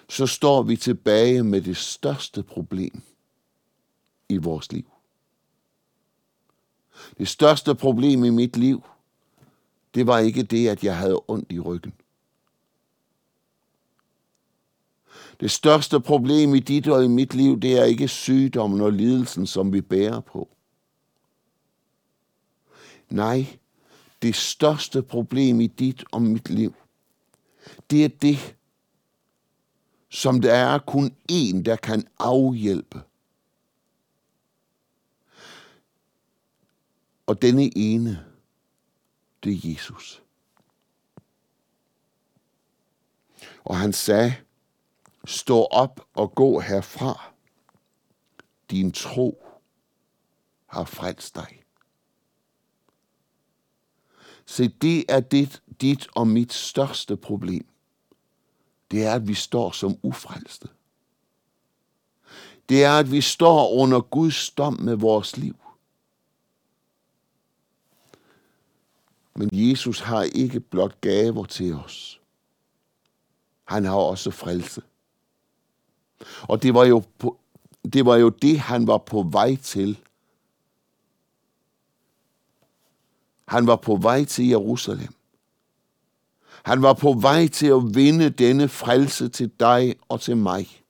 så 0.09 0.26
står 0.26 0.62
vi 0.62 0.76
tilbage 0.76 1.42
med 1.42 1.62
det 1.62 1.76
største 1.76 2.42
problem 2.42 3.03
i 4.29 4.37
vores 4.37 4.72
liv. 4.72 4.90
Det 7.18 7.29
største 7.29 7.74
problem 7.74 8.24
i 8.24 8.31
mit 8.31 8.57
liv, 8.57 8.83
det 9.94 10.07
var 10.07 10.18
ikke 10.18 10.42
det, 10.42 10.68
at 10.68 10.85
jeg 10.85 10.98
havde 10.98 11.22
ondt 11.29 11.53
i 11.53 11.61
ryggen. 11.61 11.92
Det 15.40 15.50
største 15.50 16.00
problem 16.00 16.55
i 16.55 16.61
dit 16.61 16.88
og 16.88 17.05
i 17.05 17.09
mit 17.09 17.35
liv, 17.35 17.61
det 17.61 17.79
er 17.79 17.85
ikke 17.85 18.09
sygdommen 18.09 18.81
og 18.81 18.92
lidelsen, 18.92 19.46
som 19.46 19.72
vi 19.72 19.81
bærer 19.81 20.20
på. 20.20 20.48
Nej, 23.09 23.59
det 24.22 24.35
største 24.35 25.03
problem 25.03 25.61
i 25.61 25.66
dit 25.66 26.05
og 26.12 26.22
mit 26.22 26.50
liv, 26.50 26.74
det 27.90 28.05
er 28.05 28.09
det, 28.09 28.57
som 30.09 30.40
der 30.40 30.55
er 30.55 30.79
kun 30.79 31.14
én, 31.33 31.62
der 31.62 31.76
kan 31.76 32.07
afhjælpe. 32.18 33.03
Og 37.26 37.42
denne 37.42 37.79
ene, 37.79 38.24
det 39.44 39.53
er 39.53 39.70
Jesus. 39.70 40.22
Og 43.64 43.76
han 43.76 43.92
sagde, 43.92 44.35
stå 45.24 45.64
op 45.64 46.00
og 46.14 46.35
gå 46.35 46.61
herfra. 46.61 47.33
Din 48.70 48.92
tro 48.92 49.46
har 50.66 50.85
frelst 50.85 51.35
dig. 51.35 51.62
Se, 54.46 54.68
det 54.68 55.04
er 55.09 55.20
dit, 55.20 55.62
dit 55.80 56.09
og 56.14 56.26
mit 56.26 56.52
største 56.52 57.16
problem. 57.16 57.66
Det 58.90 59.04
er, 59.04 59.14
at 59.14 59.28
vi 59.28 59.35
står 59.35 59.70
som 59.70 59.98
ufrelste. 60.02 60.68
Det 62.68 62.85
er, 62.85 62.98
at 62.98 63.12
vi 63.12 63.20
står 63.20 63.72
under 63.72 64.00
Guds 64.00 64.50
dom 64.50 64.80
med 64.80 64.94
vores 64.94 65.37
liv. 65.37 65.56
Men 69.35 69.50
Jesus 69.52 70.00
har 70.00 70.22
ikke 70.22 70.61
blot 70.61 71.00
gaver 71.00 71.44
til 71.44 71.74
os. 71.74 72.20
Han 73.64 73.85
har 73.85 73.94
også 73.96 74.30
frelse. 74.30 74.83
Og 76.42 76.62
det 76.62 76.74
var 76.74 76.85
jo, 76.85 77.02
på, 77.18 77.38
det, 77.92 78.06
var 78.06 78.16
jo 78.16 78.28
det, 78.28 78.61
han 78.61 78.87
var 78.87 78.98
på 78.98 79.22
vej 79.22 79.56
til. 79.56 79.98
Han 83.48 83.66
var 83.66 83.76
på 83.76 83.96
vej 83.96 84.24
til 84.24 84.48
Jerusalem. 84.48 85.14
Han 86.62 86.83
var 86.83 86.92
på 86.92 87.12
vej 87.12 87.46
til 87.46 87.66
at 87.66 87.94
vinde 87.94 88.30
denne 88.30 88.68
frelse 88.68 89.28
til 89.28 89.50
dig 89.61 89.94
og 90.09 90.20
til 90.20 90.37
mig. 90.37 90.83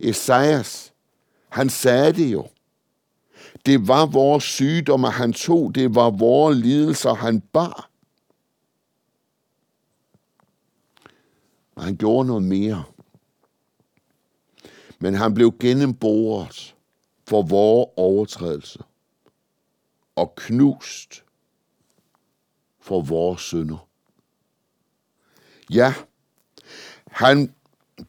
Esajas, 0.00 0.92
han 1.48 1.70
sagde 1.70 2.12
det 2.12 2.32
jo. 2.32 2.48
Det 3.66 3.88
var 3.88 4.06
vores 4.06 4.44
sygdomme, 4.44 5.10
han 5.10 5.32
tog. 5.32 5.74
Det 5.74 5.94
var 5.94 6.10
vores 6.10 6.56
lidelser, 6.56 7.14
han 7.14 7.40
bar. 7.40 7.90
Og 11.74 11.84
han 11.84 11.96
gjorde 11.96 12.26
noget 12.26 12.42
mere. 12.42 12.84
Men 14.98 15.14
han 15.14 15.34
blev 15.34 15.58
gennemboret 15.60 16.76
for 17.28 17.42
vores 17.42 17.88
overtrædelser 17.96 18.82
og 20.16 20.34
knust 20.36 21.24
for 22.80 23.00
vores 23.00 23.40
synder. 23.40 23.88
Ja, 25.70 25.94
han 27.06 27.54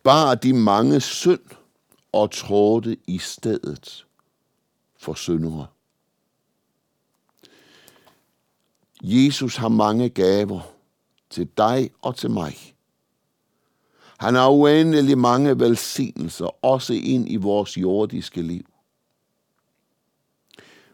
bar 0.03 0.35
de 0.35 0.53
mange 0.53 1.01
synd 1.01 1.45
og 2.11 2.31
trådte 2.31 2.97
i 3.07 3.17
stedet 3.17 4.05
for 4.97 5.13
syndere. 5.13 5.67
Jesus 9.03 9.55
har 9.55 9.69
mange 9.69 10.09
gaver 10.09 10.73
til 11.29 11.49
dig 11.57 11.91
og 12.01 12.15
til 12.15 12.31
mig. 12.31 12.75
Han 14.19 14.35
har 14.35 14.49
uendelig 14.49 15.17
mange 15.17 15.59
velsignelser, 15.59 16.65
også 16.65 16.93
ind 16.93 17.31
i 17.31 17.35
vores 17.35 17.77
jordiske 17.77 18.41
liv. 18.41 18.65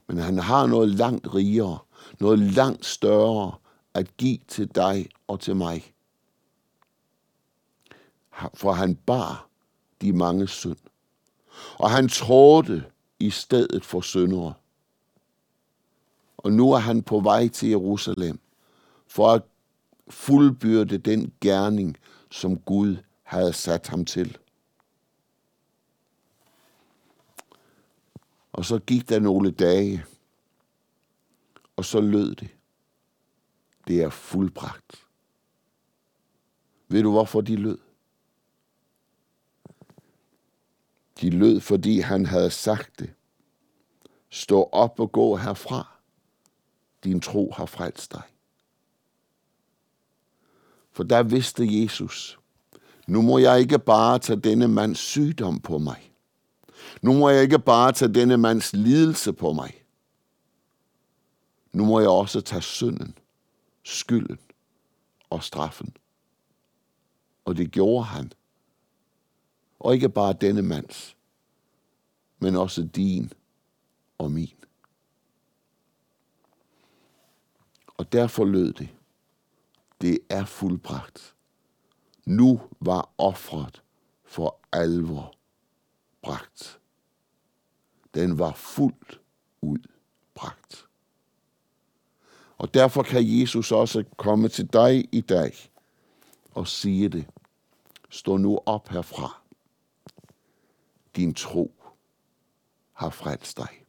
Men 0.08 0.18
han 0.18 0.40
har 0.40 0.66
noget 0.66 0.90
langt 0.90 1.34
rigere, 1.36 1.78
noget 2.20 2.40
langt 2.40 2.86
større 2.86 3.56
at 3.94 4.18
give 4.18 4.40
til 4.48 4.76
dig 4.76 5.10
og 5.28 5.40
til 5.40 5.56
mig. 5.56 5.94
For 8.54 8.72
han 8.72 8.96
bar 8.96 9.48
de 10.02 10.14
mange 10.14 10.48
synd. 10.48 10.78
Og 11.78 11.92
han 11.92 12.10
trådte 12.10 12.86
i 13.20 13.30
stedet 13.30 13.86
for 13.86 14.02
syndere. 14.02 14.54
Og 16.38 16.52
nu 16.52 16.72
er 16.72 16.80
han 16.80 17.04
på 17.04 17.20
vej 17.20 17.48
til 17.48 17.70
Jerusalem 17.70 18.40
for 19.08 19.32
at 19.32 19.42
fuldbyrde 20.10 20.98
den 20.98 21.34
gerning, 21.42 21.98
som 22.32 22.58
Gud 22.58 22.98
havde 23.26 23.54
sat 23.54 23.88
ham 23.88 24.06
til. 24.06 24.38
Og 28.54 28.66
så 28.66 28.80
gik 28.80 29.10
der 29.10 29.20
nogle 29.20 29.52
dage, 29.52 30.06
og 31.76 31.86
så 31.86 32.02
lød 32.02 32.36
det. 32.36 32.50
Det 33.88 34.04
er 34.04 34.10
fuldbragt. 34.10 35.06
Ved 36.88 37.04
du, 37.04 37.12
hvorfor 37.12 37.42
de 37.42 37.56
lød? 37.56 37.78
De 41.22 41.30
lød, 41.30 41.60
fordi 41.60 42.00
han 42.00 42.26
havde 42.26 42.50
sagt 42.50 43.00
det. 43.00 43.14
Stå 44.30 44.70
op 44.72 45.00
og 45.00 45.12
gå 45.12 45.36
herfra. 45.36 46.00
Din 47.04 47.22
tro 47.22 47.52
har 47.52 47.66
frelst 47.66 48.12
dig. 48.12 48.24
For 50.92 51.04
der 51.04 51.24
vidste 51.24 51.82
Jesus, 51.82 52.40
nu 53.08 53.22
må 53.22 53.38
jeg 53.38 53.60
ikke 53.60 53.80
bare 53.80 54.20
tage 54.20 54.40
denne 54.40 54.68
mands 54.68 55.00
sygdom 55.00 55.60
på 55.60 55.78
mig. 55.78 56.12
Nu 57.02 57.14
må 57.14 57.30
jeg 57.30 57.44
ikke 57.44 57.60
bare 57.60 57.92
tage 57.92 58.14
denne 58.14 58.38
mands 58.38 58.74
lidelse 58.74 59.34
på 59.34 59.54
mig. 59.54 59.84
Nu 61.72 61.86
må 61.86 62.00
jeg 62.00 62.10
også 62.10 62.42
tage 62.42 62.62
synden, 62.62 63.18
skylden 63.84 64.40
og 65.30 65.44
straffen. 65.44 65.96
Og 67.46 67.58
det 67.58 67.72
gjorde 67.72 68.04
han. 68.04 68.32
Og 69.80 69.94
ikke 69.94 70.10
bare 70.10 70.34
denne 70.34 70.62
mands, 70.62 71.18
men 72.40 72.56
også 72.56 72.84
din 72.96 73.34
og 74.18 74.32
min. 74.32 74.54
Og 77.98 78.12
derfor 78.12 78.46
lød 78.46 78.74
det, 78.74 78.90
det 80.02 80.20
er 80.30 80.46
fuldbragt. 80.46 81.35
Nu 82.26 82.62
var 82.80 83.10
offret 83.18 83.84
for 84.24 84.60
alvor 84.72 85.36
bragt. 86.22 86.80
Den 88.14 88.40
var 88.40 88.54
fuldt 88.54 89.22
ud 89.62 89.78
bragt. 90.34 90.88
Og 92.58 92.74
derfor 92.74 93.04
kan 93.04 93.40
Jesus 93.40 93.72
også 93.72 94.04
komme 94.18 94.50
til 94.50 94.74
dig 94.74 95.10
i 95.12 95.22
dag 95.22 95.56
og 96.52 96.68
sige 96.68 97.10
det. 97.10 97.28
Stå 98.10 98.38
nu 98.38 98.60
op 98.66 98.90
herfra. 98.90 99.42
Din 101.16 101.34
tro 101.34 101.72
har 102.94 103.10
frelst 103.10 103.58
dig. 103.58 103.86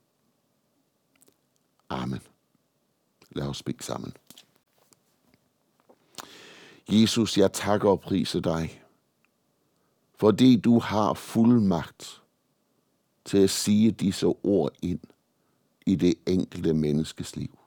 Amen. 1.88 2.20
Lad 3.30 3.46
os 3.46 3.62
bede 3.62 3.82
sammen. 3.82 4.12
Jesus, 6.88 7.38
jeg 7.38 7.52
takker 7.52 7.90
og 7.90 8.00
priser 8.00 8.40
dig, 8.40 8.82
fordi 10.14 10.56
du 10.56 10.78
har 10.78 11.14
fuld 11.14 11.60
magt 11.60 12.22
til 13.24 13.38
at 13.38 13.50
sige 13.50 13.90
disse 13.90 14.26
ord 14.26 14.72
ind 14.82 15.00
i 15.86 15.96
det 15.96 16.14
enkelte 16.26 16.74
menneskes 16.74 17.36
liv. 17.36 17.58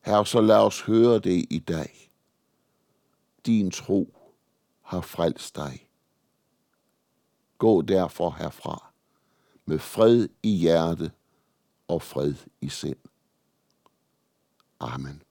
Her 0.00 0.24
så 0.24 0.40
lad 0.40 0.56
os 0.56 0.80
høre 0.80 1.18
det 1.18 1.46
i 1.50 1.58
dag. 1.58 2.12
Din 3.46 3.70
tro 3.70 4.14
har 4.82 5.00
frelst 5.00 5.56
dig. 5.56 5.88
Gå 7.58 7.82
derfor 7.82 8.30
herfra 8.30 8.92
med 9.64 9.78
fred 9.78 10.28
i 10.42 10.56
hjerte 10.56 11.12
og 11.88 12.02
fred 12.02 12.34
i 12.60 12.68
sind. 12.68 12.96
Amen. 14.80 15.22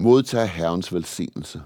Modtag 0.00 0.48
Herrens 0.48 0.92
velsignelse. 0.92 1.62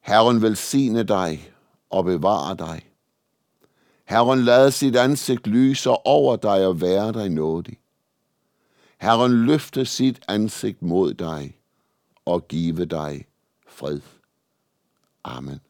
Herren 0.00 0.42
velsigne 0.42 1.02
dig 1.02 1.52
og 1.90 2.04
bevare 2.04 2.56
dig. 2.56 2.90
Herren 4.04 4.44
lad 4.44 4.70
sit 4.70 4.96
ansigt 4.96 5.46
lyse 5.46 5.90
over 5.90 6.36
dig 6.36 6.66
og 6.66 6.80
være 6.80 7.12
dig 7.12 7.28
nådig. 7.28 7.78
Herren 8.98 9.46
løfte 9.46 9.86
sit 9.86 10.20
ansigt 10.28 10.82
mod 10.82 11.14
dig 11.14 11.58
og 12.24 12.48
give 12.48 12.84
dig 12.84 13.26
fred. 13.68 14.00
Amen. 15.24 15.60